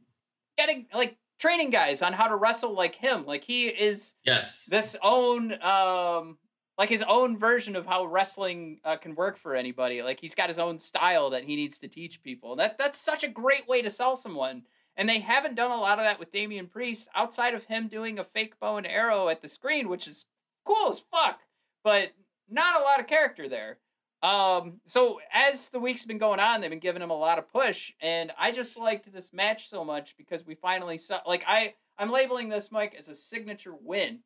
[0.57, 3.25] getting like training guys on how to wrestle like him.
[3.25, 6.37] Like he is yes this own um
[6.77, 10.01] like his own version of how wrestling uh, can work for anybody.
[10.03, 12.55] Like he's got his own style that he needs to teach people.
[12.55, 14.63] That that's such a great way to sell someone.
[14.95, 18.17] And they haven't done a lot of that with Damian Priest outside of him doing
[18.17, 20.25] a fake bow and arrow at the screen, which is
[20.65, 21.41] cool as fuck,
[21.83, 22.13] but
[22.49, 23.77] not a lot of character there.
[24.23, 27.51] Um, so as the weeks been going on, they've been giving him a lot of
[27.51, 31.19] push, and I just liked this match so much because we finally saw.
[31.27, 34.21] Like I, I'm labeling this Mike as a signature win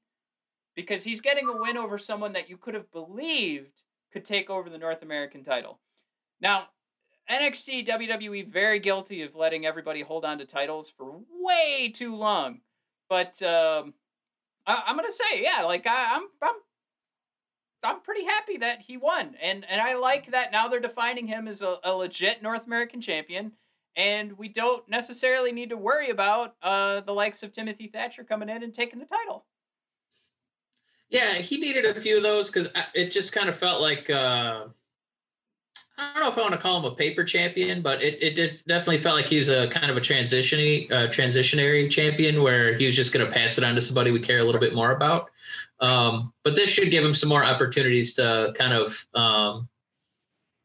[0.76, 4.70] because he's getting a win over someone that you could have believed could take over
[4.70, 5.80] the North American title.
[6.42, 6.68] Now,
[7.30, 12.62] NXT, WWE, very guilty of letting everybody hold on to titles for way too long.
[13.10, 13.94] But um,
[14.66, 16.56] I, am gonna say, yeah, like I, I'm, I'm,
[17.84, 21.48] I'm pretty happy that he won, and and I like that now they're defining him
[21.48, 23.54] as a, a legit North American champion,
[23.96, 28.50] and we don't necessarily need to worry about uh, the likes of Timothy Thatcher coming
[28.50, 29.46] in and taking the title.
[31.12, 34.68] Yeah, he needed a few of those because it just kind of felt like uh,
[35.98, 38.36] I don't know if I want to call him a paper champion, but it, it
[38.36, 42.76] did definitely felt like he was a kind of a transitionary uh, transitionary champion where
[42.76, 44.74] he was just going to pass it on to somebody we care a little bit
[44.74, 45.30] more about.
[45.82, 49.68] Um, but this should give him some more opportunities to kind of um,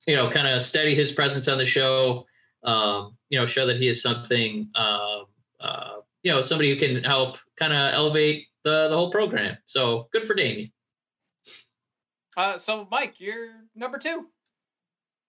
[0.06, 2.24] you know kind of steady his presence on the show.
[2.62, 4.68] Um, you know, show that he is something.
[4.76, 5.22] Uh,
[5.58, 9.56] uh, you know, somebody who can help kind of elevate the the whole program.
[9.64, 10.72] So good for Damian.
[12.36, 14.26] Uh, so Mike, you're number two.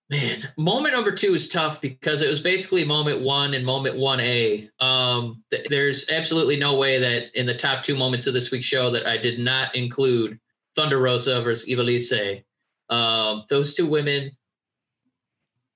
[0.10, 4.20] Man, moment number two is tough because it was basically moment one and moment one
[4.22, 4.70] A.
[4.80, 8.66] Um, th- there's absolutely no way that in the top two moments of this week's
[8.66, 10.40] show that I did not include
[10.76, 12.44] Thunder Rosa versus Ivelisse.
[12.90, 14.32] Um, those two women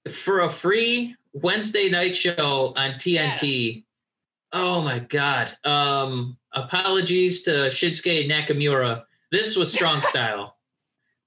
[0.10, 3.76] for a free Wednesday night show on TNT.
[3.76, 3.82] Yeah.
[4.54, 5.52] Oh my God.
[5.66, 9.04] Um, apologies to Shinsuke Nakamura.
[9.32, 10.58] This was strong style.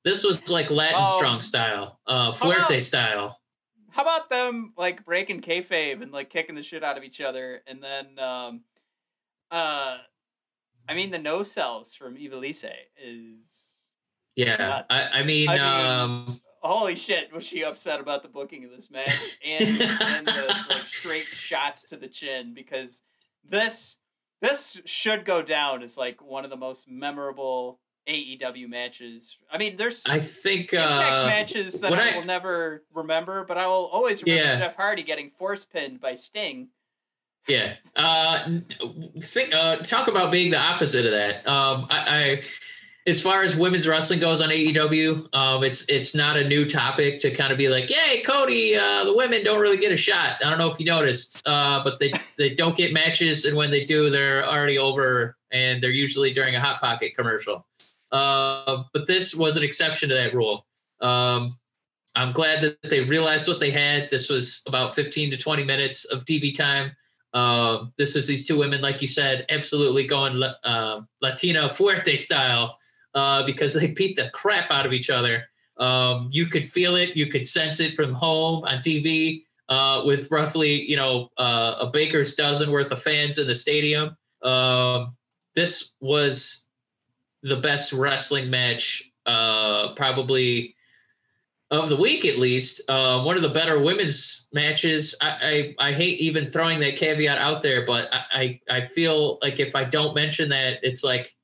[0.05, 1.16] This was like Latin Oh.
[1.16, 3.41] strong style, uh, fuerte about- style.
[3.91, 7.62] How about them like breaking kayfabe and like kicking the shit out of each other,
[7.68, 8.62] and then, um,
[9.53, 9.99] uh,
[10.89, 12.70] I mean the no cells from Ivelisse
[13.03, 13.39] is
[14.35, 14.87] Yeah, nuts.
[14.91, 18.72] I, I mean, I mean- um, holy shit was she upset about the booking of
[18.72, 19.14] this match
[19.47, 23.01] and and the like straight shots to the chin because
[23.49, 23.95] this
[24.45, 29.36] this should go down as like one of the most memorable AEW matches.
[29.51, 33.66] I mean, there's I think uh, matches that I, I- will never remember, but I
[33.66, 34.59] will always remember Yeah.
[34.59, 36.68] Jeff Hardy getting force pinned by Sting.
[37.49, 37.74] Yeah.
[37.97, 38.61] Uh,
[39.20, 41.47] think, uh, talk about being the opposite of that.
[41.47, 41.99] Um, I,
[42.40, 42.42] I,
[43.07, 47.18] as far as women's wrestling goes on AEW, um, it's it's not a new topic
[47.18, 48.76] to kind of be like, "Yay, Cody!
[48.76, 51.84] Uh, the women don't really get a shot." I don't know if you noticed, uh,
[51.84, 55.90] but they they don't get matches, and when they do, they're already over, and they're
[55.90, 57.66] usually during a hot pocket commercial.
[58.11, 60.64] Uh, but this was an exception to that rule.
[61.00, 61.59] Um,
[62.16, 64.09] I'm glad that they realized what they had.
[64.11, 66.92] This was about 15 to 20 minutes of TV time.
[67.34, 72.78] Um, this was these two women, like you said, absolutely going uh, Latina fuerte style
[73.15, 75.45] uh, because they beat the crap out of each other.
[75.77, 80.31] Um, you could feel it, you could sense it from home on TV uh, with
[80.31, 84.17] roughly, you know, uh, a baker's dozen worth of fans in the stadium.
[84.43, 85.17] Um,
[85.55, 86.67] this was
[87.43, 90.75] the best wrestling match, uh, probably
[91.71, 92.83] of the week at least.
[92.89, 95.15] Uh, one of the better women's matches.
[95.21, 99.39] I, I I hate even throwing that caveat out there, but I, I I feel
[99.43, 101.35] like if I don't mention that, it's like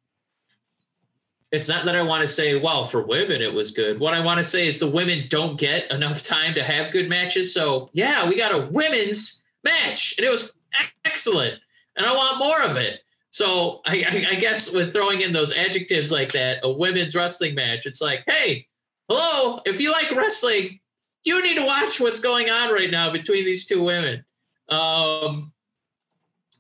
[1.53, 3.99] it's not that I want to say, well, for women it was good.
[3.99, 7.09] What I want to say is the women don't get enough time to have good
[7.09, 7.53] matches.
[7.53, 10.53] So yeah, we got a women's match, and it was
[11.05, 11.55] excellent,
[11.97, 13.01] and I want more of it.
[13.33, 17.87] So I, I, guess with throwing in those adjectives like that, a women's wrestling match,
[17.87, 18.67] it's like, hey,
[19.09, 20.81] hello, if you like wrestling,
[21.23, 24.25] you need to watch what's going on right now between these two women.
[24.69, 25.53] Um,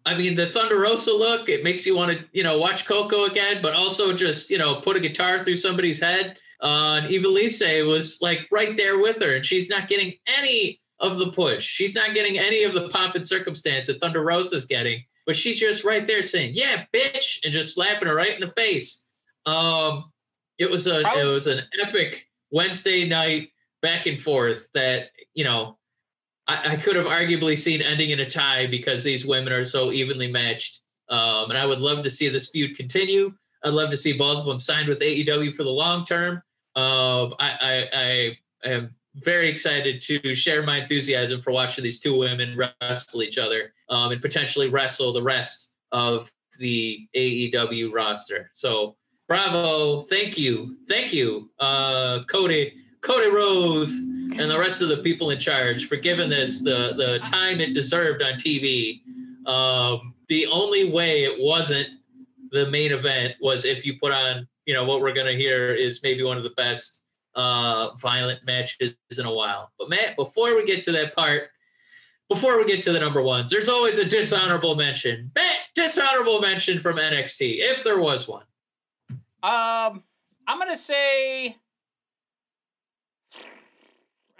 [0.06, 3.24] I mean, the Thunder Rosa look, it makes you want to, you know, watch Coco
[3.24, 6.36] again, but also just, you know, put a guitar through somebody's head.
[6.62, 11.18] Uh, and Ivelisse was like right there with her, and she's not getting any of
[11.18, 11.64] the push.
[11.64, 15.58] She's not getting any of the pomp and circumstance that Thunder Rosa's getting, but she's
[15.58, 19.04] just right there saying, "Yeah, bitch," and just slapping her right in the face.
[19.46, 20.12] Um,
[20.58, 23.48] it was a it was an epic Wednesday night
[23.80, 25.78] back and forth that you know
[26.50, 29.92] I, I could have arguably seen ending in a tie because these women are so
[29.92, 30.80] evenly matched.
[31.08, 33.32] Um, and I would love to see this feud continue.
[33.64, 36.42] I'd love to see both of them signed with AEW for the long term.
[36.74, 42.18] Um, I, I, I am very excited to share my enthusiasm for watching these two
[42.18, 48.50] women wrestle each other um, and potentially wrestle the rest of the AEW roster.
[48.54, 48.96] So
[49.28, 55.30] bravo, thank you, thank you, uh, Cody, Cody Rhodes, and the rest of the people
[55.30, 59.00] in charge for giving this the the time it deserved on TV.
[59.46, 61.88] Um, the only way it wasn't
[62.50, 66.00] the main event was if you put on, you know, what we're gonna hear is
[66.02, 69.70] maybe one of the best uh, violent matches in a while.
[69.78, 71.50] But Matt, before we get to that part,
[72.28, 75.30] before we get to the number ones, there's always a dishonorable mention.
[75.34, 78.44] Matt, dishonorable mention from NXT, if there was one.
[79.42, 80.04] Um,
[80.46, 81.56] I'm gonna say.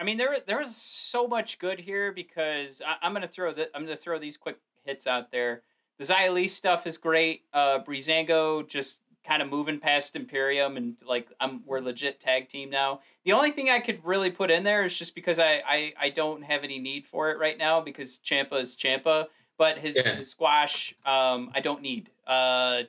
[0.00, 3.68] I mean, there there was so much good here because I, I'm gonna throw the
[3.76, 5.62] I'm gonna throw these quick hits out there.
[5.98, 7.42] The Li stuff is great.
[7.52, 12.70] Uh, Breezango just kind of moving past Imperium and like I'm we're legit tag team
[12.70, 13.00] now.
[13.26, 16.08] The only thing I could really put in there is just because I I, I
[16.08, 19.26] don't have any need for it right now because Ciampa is Ciampa,
[19.58, 20.14] but his, Yeah.
[20.14, 22.08] his squash um I don't need.
[22.26, 22.84] Uh,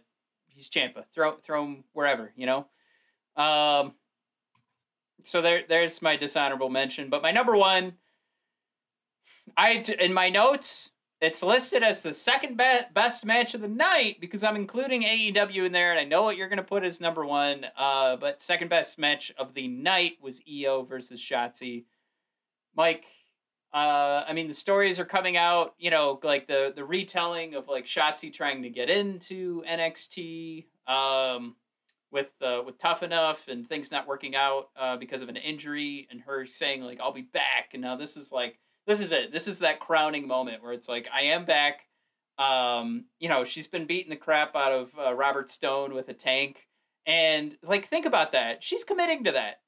[0.47, 1.03] he's Ciampa.
[1.14, 2.68] Throw throw him wherever you know.
[3.36, 3.95] Um.
[5.26, 7.93] So there there's my dishonorable mention, but my number one.
[9.57, 10.91] I in my notes
[11.22, 15.67] it's listed as the second be- best match of the night because I'm including AEW
[15.67, 17.67] in there, and I know what you're gonna put as number one.
[17.78, 21.86] Uh, but second best match of the night was Io versus Shotzi.
[22.76, 23.03] Mike,
[23.72, 25.76] uh, I mean the stories are coming out.
[25.78, 30.65] You know, like the the retelling of like Shotzi trying to get into NXT.
[30.88, 31.55] Um,
[32.12, 36.07] with uh, with Tough Enough and things not working out uh, because of an injury,
[36.12, 39.32] and her saying like I'll be back, and now this is like this is it.
[39.32, 41.88] This is that crowning moment where it's like I am back.
[42.38, 46.14] Um, you know, she's been beating the crap out of uh, Robert Stone with a
[46.14, 46.68] tank,
[47.05, 48.64] and like think about that.
[48.64, 49.62] She's committing to that.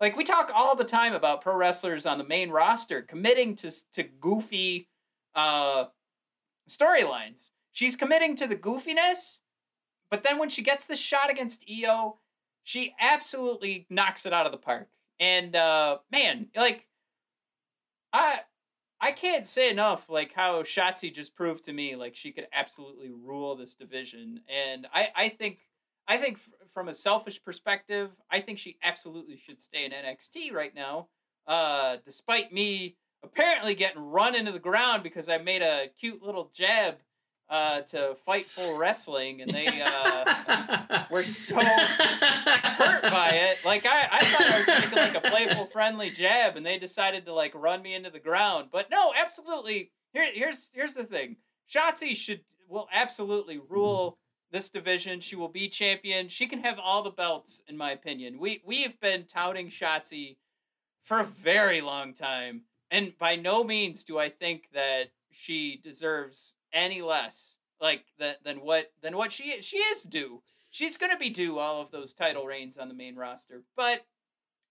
[0.00, 3.72] Like we talk all the time about pro wrestlers on the main roster committing to
[3.94, 4.88] to goofy
[5.34, 5.86] uh,
[6.68, 7.50] storylines.
[7.72, 9.40] She's committing to the goofiness,
[10.10, 12.18] but then when she gets the shot against Io,
[12.62, 14.88] she absolutely knocks it out of the park.
[15.18, 16.86] And uh man, like
[18.12, 18.40] I
[19.00, 23.10] I can't say enough like how Shotzi just proved to me like she could absolutely
[23.10, 24.40] rule this division.
[24.48, 25.58] And I I think
[26.08, 30.52] I think f- from a selfish perspective, I think she absolutely should stay in NXT
[30.52, 31.08] right now.
[31.46, 36.50] Uh despite me apparently getting run into the ground because I made a cute little
[36.54, 36.96] jab
[37.48, 43.64] uh, to Fightful Wrestling, and they uh, were so hurt by it.
[43.64, 47.24] Like I, I thought I was making like a playful, friendly jab, and they decided
[47.26, 48.68] to like run me into the ground.
[48.72, 49.90] But no, absolutely.
[50.12, 51.36] Here, here's here's the thing.
[51.72, 54.18] Shotzi should will absolutely rule
[54.50, 55.20] this division.
[55.20, 56.28] She will be champion.
[56.28, 58.38] She can have all the belts, in my opinion.
[58.40, 60.36] We we have been touting Shotzi
[61.04, 66.54] for a very long time, and by no means do I think that she deserves
[66.72, 69.64] any less like than than what than what she is.
[69.64, 70.42] She is due.
[70.70, 73.62] She's gonna be due all of those title reigns on the main roster.
[73.76, 74.04] But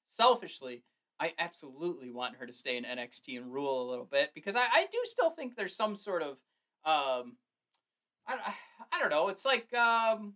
[0.07, 0.83] selfishly,
[1.19, 4.63] I absolutely want her to stay in NXT and rule a little bit because I,
[4.63, 6.37] I do still think there's some sort of
[6.85, 7.37] um
[8.27, 8.53] I,
[8.91, 9.29] I don't know.
[9.29, 10.33] It's like um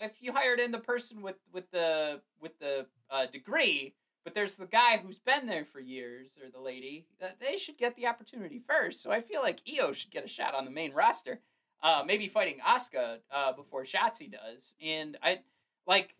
[0.00, 3.94] if you hired in the person with with the with the uh, degree,
[4.24, 7.06] but there's the guy who's been there for years or the lady,
[7.40, 9.02] they should get the opportunity first.
[9.02, 11.40] So I feel like Io should get a shot on the main roster.
[11.82, 14.74] Uh, maybe fighting Asuka uh, before Shotzi does.
[14.82, 15.40] And I
[15.86, 16.14] like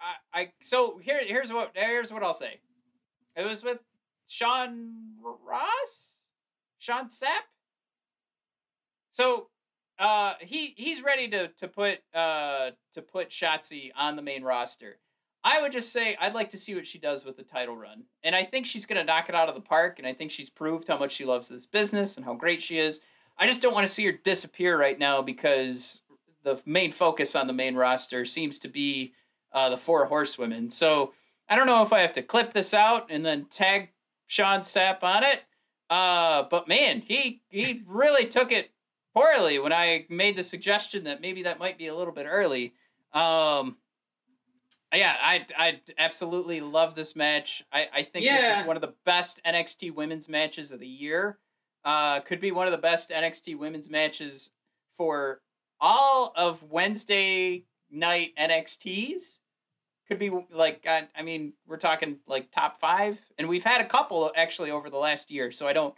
[0.00, 2.60] I, I so here here's what here's what I'll say.
[3.34, 3.78] It was with
[4.28, 6.16] Sean Ross?
[6.78, 7.46] Sean Sapp?
[9.12, 9.48] So
[9.98, 14.98] uh he he's ready to to put uh to put Shotzi on the main roster.
[15.44, 18.04] I would just say I'd like to see what she does with the title run.
[18.22, 19.98] And I think she's going to knock it out of the park.
[19.98, 22.78] And I think she's proved how much she loves this business and how great she
[22.78, 23.00] is.
[23.38, 26.02] I just don't want to see her disappear right now because
[26.44, 29.14] the main focus on the main roster seems to be
[29.52, 30.70] uh, the four horsewomen.
[30.70, 31.12] So
[31.48, 33.90] I don't know if I have to clip this out and then tag
[34.26, 35.42] Sean Sapp on it.
[35.90, 38.70] Uh, but man, he he really took it
[39.14, 42.72] poorly when I made the suggestion that maybe that might be a little bit early.
[43.12, 43.76] Um,
[44.92, 47.64] yeah, I I absolutely love this match.
[47.72, 48.54] I I think yeah.
[48.54, 51.38] this is one of the best NXT women's matches of the year.
[51.84, 54.50] Uh, could be one of the best NXT women's matches
[54.96, 55.40] for
[55.80, 59.38] all of Wednesday night NXTs.
[60.08, 63.86] Could be like I, I mean we're talking like top five, and we've had a
[63.86, 65.50] couple actually over the last year.
[65.52, 65.94] So I don't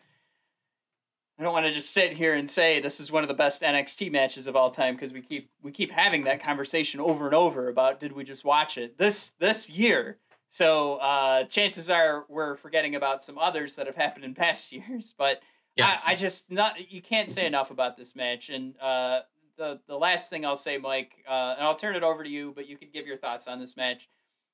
[1.39, 3.63] I don't want to just sit here and say this is one of the best
[3.63, 7.35] NXT matches of all time because we keep we keep having that conversation over and
[7.35, 10.19] over about did we just watch it this this year.
[10.51, 15.13] So uh, chances are we're forgetting about some others that have happened in past years.
[15.19, 15.41] But
[15.75, 16.01] yes.
[16.07, 18.49] I, I, just not you can't say enough about this match.
[18.49, 19.21] And uh,
[19.59, 22.53] the the last thing I'll say, Mike, uh, and I'll turn it over to you,
[22.55, 24.09] but you can give your thoughts on this match.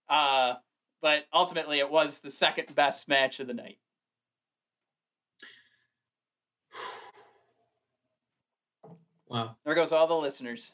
[0.08, 0.54] Uh,
[1.02, 3.78] but ultimately, it was the second best match of the night.
[9.30, 9.56] Wow.
[9.64, 10.72] There goes all the listeners.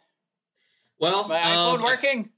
[0.98, 2.30] Well, Is my iPhone um, working?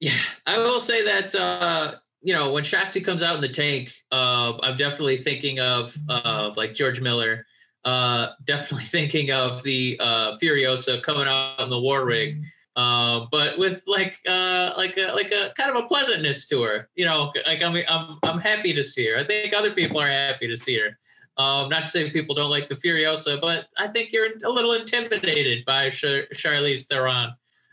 [0.00, 0.12] Yeah,
[0.46, 4.58] I will say that uh, you know when Shotzi comes out in the tank, uh,
[4.62, 7.46] I'm definitely thinking of uh, like George Miller.
[7.84, 12.42] Uh, definitely thinking of the uh, Furiosa coming out in the war rig,
[12.76, 16.90] uh, but with like uh, like a like a kind of a pleasantness to her.
[16.96, 19.16] You know, like I mean, I'm I'm happy to see her.
[19.16, 20.98] I think other people are happy to see her.
[21.38, 24.72] Um, not to say people don't like the Furiosa, but I think you're a little
[24.72, 27.30] intimidated by Char- Charlize Theron.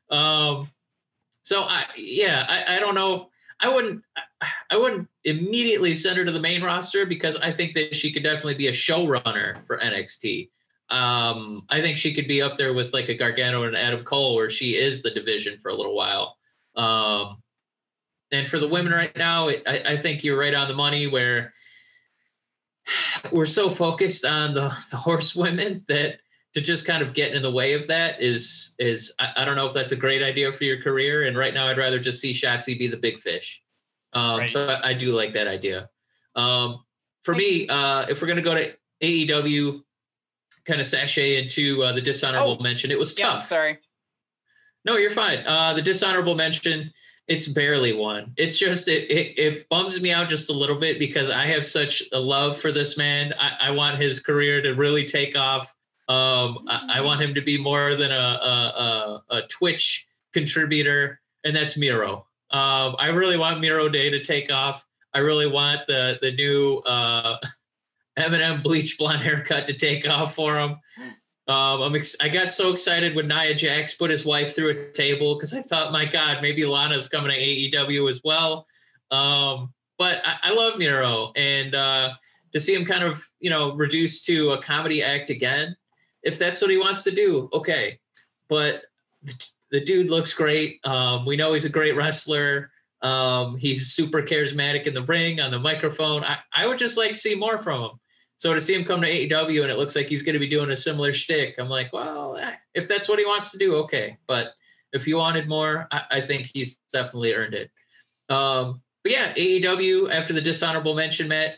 [0.09, 0.69] Um,
[1.43, 3.29] so I, yeah, I, I don't know.
[3.59, 4.01] I wouldn't,
[4.71, 8.23] I wouldn't immediately send her to the main roster because I think that she could
[8.23, 10.49] definitely be a showrunner for NXT.
[10.89, 14.35] Um, I think she could be up there with like a Gargano and Adam Cole,
[14.35, 16.37] where she is the division for a little while.
[16.75, 17.43] Um,
[18.31, 21.07] and for the women right now, it, I, I think you're right on the money
[21.07, 21.53] where
[23.31, 26.19] we're so focused on the, the horsewomen that
[26.53, 29.55] to just kind of get in the way of that is is I, I, don't
[29.55, 31.23] know if that's a great idea for your career.
[31.23, 33.61] And right now, I'd rather just see Shotzi be the big fish.
[34.13, 34.49] Um, right.
[34.49, 35.89] So I, I, do like that idea.
[36.35, 36.83] Um,
[37.23, 39.81] for me, uh, if we're gonna go to AEW,
[40.65, 43.43] kind of sashay into uh, the dishonorable oh, mention, it was tough.
[43.43, 43.79] Yeah, sorry.
[44.85, 45.39] No, you're fine.
[45.45, 46.91] Uh, the dishonorable mention
[47.29, 48.33] it's barely one.
[48.37, 51.65] It's just it, it, it bums me out just a little bit because I have
[51.65, 53.33] such a love for this man.
[53.39, 55.73] I, I want his career to really take off.
[56.09, 61.21] Um, I, I, want him to be more than a a, a, a Twitch contributor,
[61.43, 62.25] and that's Miro.
[62.49, 64.83] Um, I really want Miro Day to take off.
[65.13, 67.37] I really want the the new uh,
[68.17, 70.77] Eminem bleach blonde haircut to take off for him.
[71.49, 74.91] Um, I'm ex- I got so excited when Nia Jax put his wife through a
[74.91, 78.67] table because I thought, my God, maybe Lana's coming to AEW as well.
[79.09, 82.11] Um, but I, I love Miro, and uh,
[82.53, 85.75] to see him kind of you know reduced to a comedy act again,
[86.21, 87.99] if that's what he wants to do, okay.
[88.47, 88.83] But
[89.23, 90.79] the, the dude looks great.
[90.85, 92.69] Um, we know he's a great wrestler.
[93.01, 96.23] Um, he's super charismatic in the ring, on the microphone.
[96.23, 97.91] I, I would just like to see more from him.
[98.39, 100.47] So to see him come to AEW and it looks like he's going to be
[100.47, 103.75] doing a similar shtick, I'm like, well, eh, if that's what he wants to do,
[103.75, 104.17] okay.
[104.27, 104.53] But
[104.93, 107.69] if he wanted more, I, I think he's definitely earned it.
[108.29, 111.57] Um, but yeah, AEW after the dishonorable mention, Matt.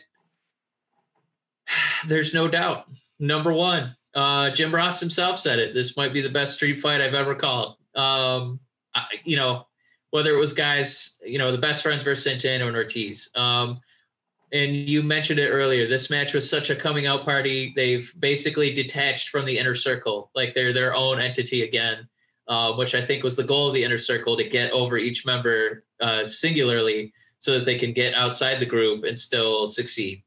[2.08, 2.88] There's no doubt.
[3.20, 5.74] Number one, uh, Jim Ross himself said it.
[5.74, 7.76] This might be the best street fight I've ever called.
[7.94, 8.58] Um,
[8.92, 9.68] I, you know,
[10.10, 13.30] whether it was guys, you know, the best friends versus Santana and Ortiz.
[13.36, 13.80] Um,
[14.52, 15.88] and you mentioned it earlier.
[15.88, 17.72] This match was such a coming out party.
[17.74, 22.06] They've basically detached from the inner circle, like they're their own entity again,
[22.48, 25.24] uh, which I think was the goal of the inner circle to get over each
[25.24, 30.22] member uh, singularly so that they can get outside the group and still succeed.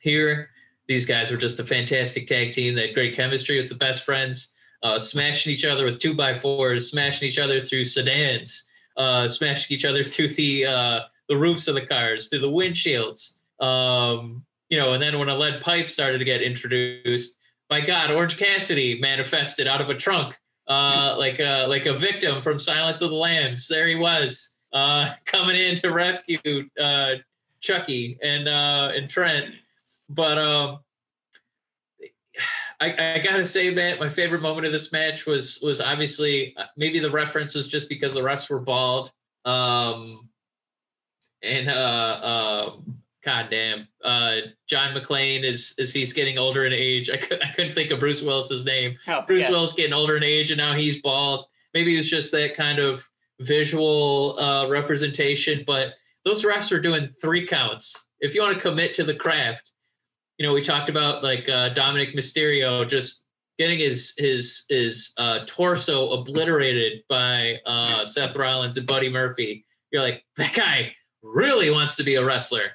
[0.00, 0.50] Here,
[0.88, 2.74] these guys were just a fantastic tag team.
[2.74, 6.38] They had great chemistry with the best friends, uh, smashing each other with two by
[6.38, 8.64] fours, smashing each other through sedans,
[8.96, 13.35] uh, smashing each other through the uh, the roofs of the cars, through the windshields.
[13.60, 17.38] Um, you know, and then when a lead pipe started to get introduced,
[17.70, 20.36] my God, Orange Cassidy manifested out of a trunk,
[20.68, 23.68] uh, like a like a victim from Silence of the Lambs.
[23.68, 27.14] There he was, uh, coming in to rescue uh,
[27.60, 29.54] Chucky and uh, and Trent.
[30.08, 30.78] But um,
[32.80, 36.64] I, I gotta say, Matt, my favorite moment of this match was was obviously uh,
[36.76, 39.12] maybe the reference was just because the refs were bald.
[39.44, 40.28] Um,
[41.42, 42.95] and uh, um,
[43.26, 44.36] God damn, uh,
[44.68, 47.10] John McClane is is he's getting older in age.
[47.10, 48.96] I, could, I couldn't think of Bruce Willis's name.
[49.08, 49.50] Oh, Bruce yeah.
[49.50, 51.46] Willis getting older in age, and now he's bald.
[51.74, 53.04] Maybe it was just that kind of
[53.40, 55.64] visual uh, representation.
[55.66, 55.94] But
[56.24, 58.06] those refs were doing three counts.
[58.20, 59.72] If you want to commit to the craft,
[60.38, 63.26] you know, we talked about like uh, Dominik Mysterio just
[63.58, 69.66] getting his his his uh, torso obliterated by uh, Seth Rollins and Buddy Murphy.
[69.90, 70.94] You're like that guy
[71.24, 72.70] really wants to be a wrestler.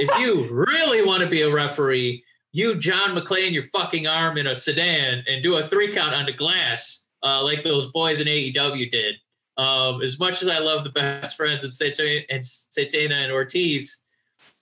[0.00, 4.48] If you really want to be a referee, you John McClane your fucking arm in
[4.48, 8.26] a sedan and do a three count on the glass uh, like those boys in
[8.26, 9.16] AEW did.
[9.56, 14.02] Um, as much as I love the best friends and Satana and, Santana and Ortiz,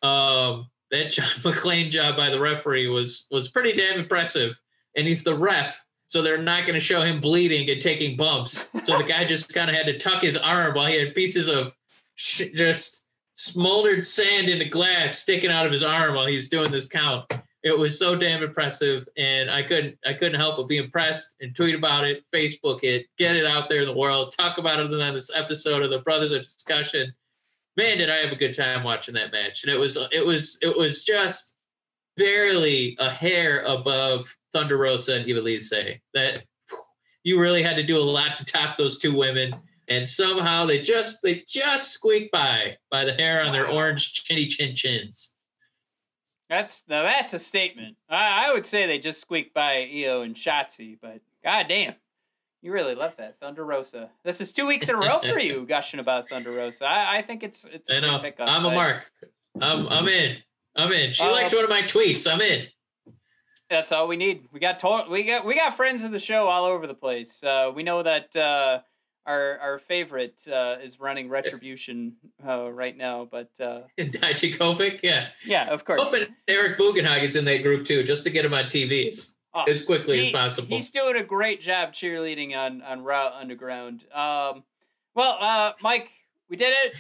[0.03, 4.61] um, that John McClane job by the referee was was pretty damn impressive.
[4.97, 8.71] And he's the ref, so they're not going to show him bleeding and taking bumps.
[8.83, 11.47] So the guy just kind of had to tuck his arm while he had pieces
[11.47, 11.77] of
[12.17, 13.05] sh- just
[13.39, 16.87] smoldered sand in the glass sticking out of his arm while he was doing this
[16.87, 17.33] count.
[17.63, 21.55] It was so damn impressive, and I couldn't I couldn't help but be impressed and
[21.55, 24.93] tweet about it, Facebook it, get it out there in the world, talk about it
[24.93, 27.13] on this episode of the Brothers of Discussion
[27.79, 29.63] man, did I have a good time watching that match.
[29.63, 31.57] And it was it was it was just
[32.19, 36.01] barely a hair above Thunder Rosa and Ivelisse.
[36.13, 36.43] That
[37.23, 39.55] you really had to do a lot to top those two women.
[39.89, 44.47] And somehow they just they just squeaked by by the hair on their orange chinny
[44.47, 45.35] chin chins.
[46.51, 47.97] That's now that's a statement.
[48.09, 51.95] I, I would say they just squeaked by Io and Shotzi, but goddamn,
[52.63, 54.11] you really love that Thunder Rosa.
[54.25, 56.85] This is two weeks in a row for you gushing about Thunder Rosa.
[56.87, 58.19] I, I think it's it's a I know.
[58.19, 58.49] pickup.
[58.51, 59.11] I'm a mark.
[59.61, 60.37] I'm I'm in.
[60.77, 61.13] I'm in.
[61.13, 62.31] She Uh, liked one of my tweets.
[62.31, 62.67] I'm in.
[63.69, 64.45] That's all we need.
[64.53, 67.43] We got to- we got we got friends of the show all over the place.
[67.43, 68.81] Uh, we know that uh,
[69.29, 75.29] our our favorite uh, is running Retribution uh, right now, but uh, Dijakovic, yeah.
[75.45, 76.03] yeah, of course.
[76.03, 79.65] Hoping Eric Bugenhagen's in that group too, just to get him on TV as, Oh,
[79.67, 80.77] as quickly as possible.
[80.77, 84.03] He's doing a great job cheerleading on on Raw Underground.
[84.15, 84.63] Um,
[85.15, 86.09] well, uh, Mike,
[86.51, 86.97] we did it.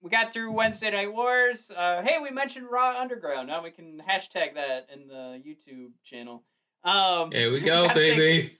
[0.00, 1.70] We got through Wednesday Night Wars.
[1.70, 3.48] Uh, hey, we mentioned Raw Underground.
[3.48, 6.42] Now we can hashtag that in the YouTube channel.
[6.82, 8.58] Um, There we go, baby.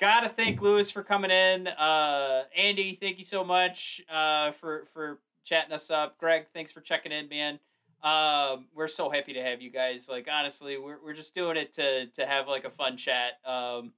[0.00, 1.68] Gotta thank Lewis for coming in.
[1.68, 6.18] Uh, Andy, thank you so much uh, for for chatting us up.
[6.18, 7.58] Greg, thanks for checking in, man.
[8.02, 10.06] Um, we're so happy to have you guys.
[10.08, 13.32] Like honestly, we're we're just doing it to to have like a fun chat.
[13.44, 13.92] Um,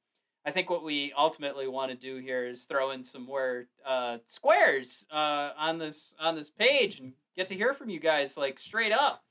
[0.44, 4.18] I think what we ultimately want to do here is throw in some more uh,
[4.26, 8.58] squares uh, on this on this page and get to hear from you guys like
[8.58, 9.22] straight up.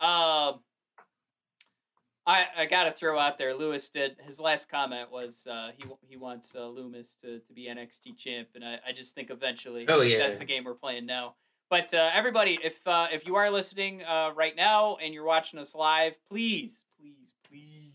[0.00, 0.60] Um,
[2.26, 3.54] I I gotta throw out there.
[3.54, 7.68] Lewis did his last comment was uh, he he wants uh, Lumis to, to be
[7.68, 10.18] NXT champ, and I, I just think eventually Oh, yeah.
[10.26, 11.34] that's the game we're playing now.
[11.70, 15.58] But uh, everybody, if uh, if you are listening uh, right now and you're watching
[15.58, 17.92] us live, please, please, please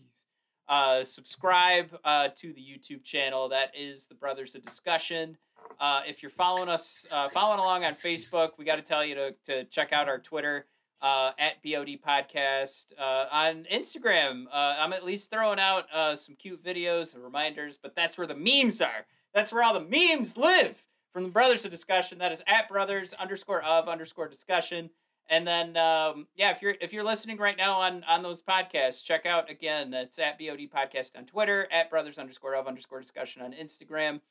[0.68, 3.48] uh, subscribe uh, to the YouTube channel.
[3.48, 5.38] That is the Brothers of Discussion.
[5.80, 9.14] Uh, if you're following us, uh, following along on Facebook, we got to tell you
[9.14, 10.66] to, to check out our Twitter
[11.02, 12.86] uh, at BOD Podcast.
[12.98, 17.78] Uh, on Instagram, uh, I'm at least throwing out uh, some cute videos and reminders,
[17.82, 19.06] but that's where the memes are.
[19.34, 22.18] That's where all the memes live from the Brothers of Discussion.
[22.18, 24.90] That is at Brothers underscore of underscore discussion.
[25.28, 29.02] And then, um, yeah, if you're if you're listening right now on on those podcasts,
[29.04, 29.92] check out again.
[29.92, 34.22] That's at BOD Podcast on Twitter, at Brothers underscore of underscore discussion on Instagram.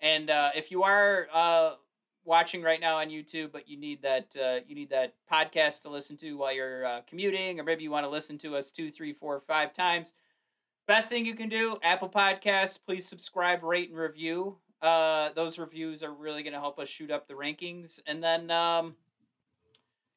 [0.00, 1.70] And uh, if you are uh,
[2.24, 5.90] watching right now on YouTube, but you need that uh, you need that podcast to
[5.90, 8.90] listen to while you're uh, commuting, or maybe you want to listen to us two,
[8.90, 10.12] three, four, five times.
[10.86, 12.78] Best thing you can do, Apple Podcasts.
[12.84, 14.56] Please subscribe, rate, and review.
[14.80, 17.98] Uh, those reviews are really going to help us shoot up the rankings.
[18.06, 18.94] And then, um,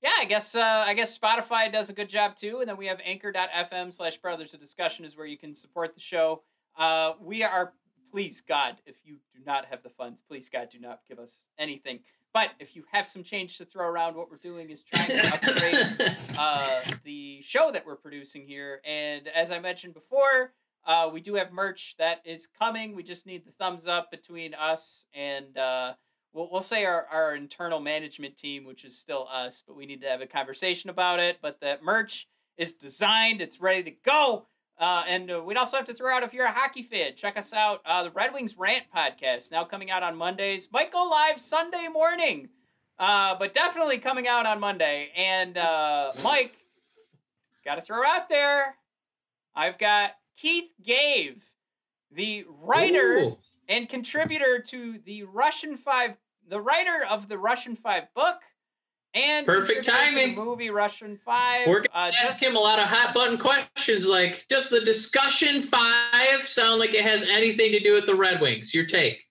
[0.01, 2.59] yeah, I guess uh, I guess Spotify does a good job too.
[2.59, 6.01] And then we have Anchor.fm slash Brothers of Discussion is where you can support the
[6.01, 6.43] show.
[6.77, 7.73] Uh, we are
[8.11, 11.45] please God, if you do not have the funds, please God, do not give us
[11.57, 11.99] anything.
[12.33, 15.27] But if you have some change to throw around, what we're doing is trying to
[15.33, 18.81] upgrade uh, the show that we're producing here.
[18.85, 20.53] And as I mentioned before,
[20.85, 22.95] uh, we do have merch that is coming.
[22.95, 25.93] We just need the thumbs up between us and uh,
[26.33, 30.01] we'll, we'll say our, our internal management team, which is still us, but we need
[30.01, 31.37] to have a conversation about it.
[31.41, 32.27] But that merch
[32.57, 34.47] is designed, it's ready to go.
[34.79, 37.37] Uh, and uh, we'd also have to throw out if you're a hockey fan, check
[37.37, 37.81] us out.
[37.85, 40.67] Uh, the Red Wings Rant podcast now coming out on Mondays.
[40.71, 42.49] Might go live Sunday morning,
[42.97, 45.11] uh, but definitely coming out on Monday.
[45.15, 46.55] And uh, Mike,
[47.63, 48.75] got to throw out there.
[49.55, 51.43] I've got Keith Gave,
[52.11, 53.37] the writer Ooh.
[53.69, 56.15] and contributor to the Russian Five,
[56.47, 58.37] the writer of the Russian Five book,
[59.13, 60.35] and Perfect timing.
[60.35, 61.67] Movie Russian Five.
[61.67, 64.81] We're gonna Uh, ask just- him a lot of hot button questions like, does the
[64.81, 68.73] discussion five sound like it has anything to do with the Red Wings?
[68.73, 69.23] Your take.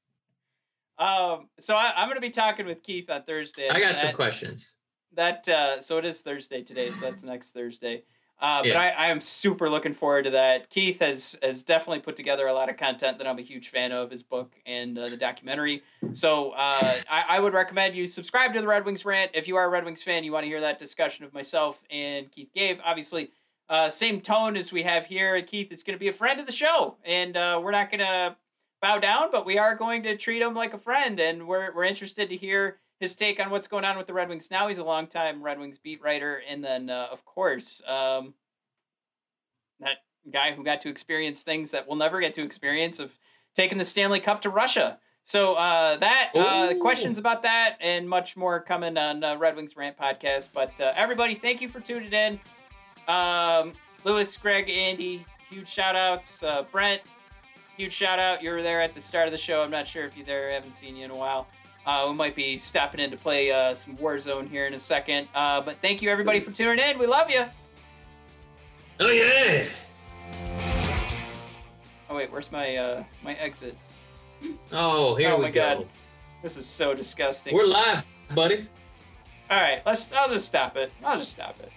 [0.98, 3.70] Um, so I, I'm going to be talking with Keith on Thursday.
[3.70, 4.74] I got some questions.
[5.14, 8.04] That uh, so it is Thursday today, so that's next Thursday.
[8.40, 8.80] Uh, but Yeah.
[8.80, 10.70] I, I am super looking forward to that.
[10.70, 13.92] Keith has has definitely put together a lot of content that I'm a huge fan
[13.92, 15.82] of, his book and uh, the documentary.
[16.14, 19.56] So uh, I, I would recommend you subscribe to the Red Wings rant if you
[19.56, 20.24] are a Red Wings fan.
[20.24, 22.78] You want to hear that discussion of myself and Keith Gave.
[22.84, 23.30] Obviously,
[23.68, 25.40] uh, same tone as we have here.
[25.42, 28.00] Keith is going to be a friend of the show, and uh, we're not going
[28.00, 28.36] to
[28.80, 31.84] bow down, but we are going to treat him like a friend, and we're we're
[31.84, 34.68] interested to hear his take on what's going on with the Red Wings now.
[34.68, 38.34] He's a longtime Red Wings beat writer, and then uh, of course um,
[39.80, 39.96] that
[40.30, 43.18] guy who got to experience things that we'll never get to experience of
[43.56, 44.98] taking the Stanley Cup to Russia.
[45.24, 49.76] So uh, that uh, questions about that and much more coming on uh, Red Wings
[49.76, 50.48] Rant podcast.
[50.52, 52.40] But uh, everybody, thank you for tuning in.
[53.06, 53.72] Um,
[54.04, 56.42] Lewis, Greg, Andy, huge shout outs.
[56.42, 57.02] Uh, Brent,
[57.76, 58.42] huge shout out.
[58.42, 59.60] You were there at the start of the show.
[59.60, 60.50] I'm not sure if you're there.
[60.50, 61.46] I haven't seen you in a while.
[61.86, 65.28] Uh, we might be stepping in to play uh, some Warzone here in a second.
[65.34, 66.98] Uh, but thank you everybody for tuning in.
[66.98, 67.44] We love you.
[69.00, 69.64] Oh yeah.
[72.10, 73.76] Oh wait, where's my uh, my exit?
[74.72, 75.78] Oh, here Oh we my go.
[75.78, 75.88] God.
[76.42, 77.54] This is so disgusting.
[77.54, 78.04] We're live,
[78.34, 78.68] buddy.
[79.50, 80.12] All right, let's.
[80.12, 80.92] I'll just stop it.
[81.04, 81.72] I'll just stop it.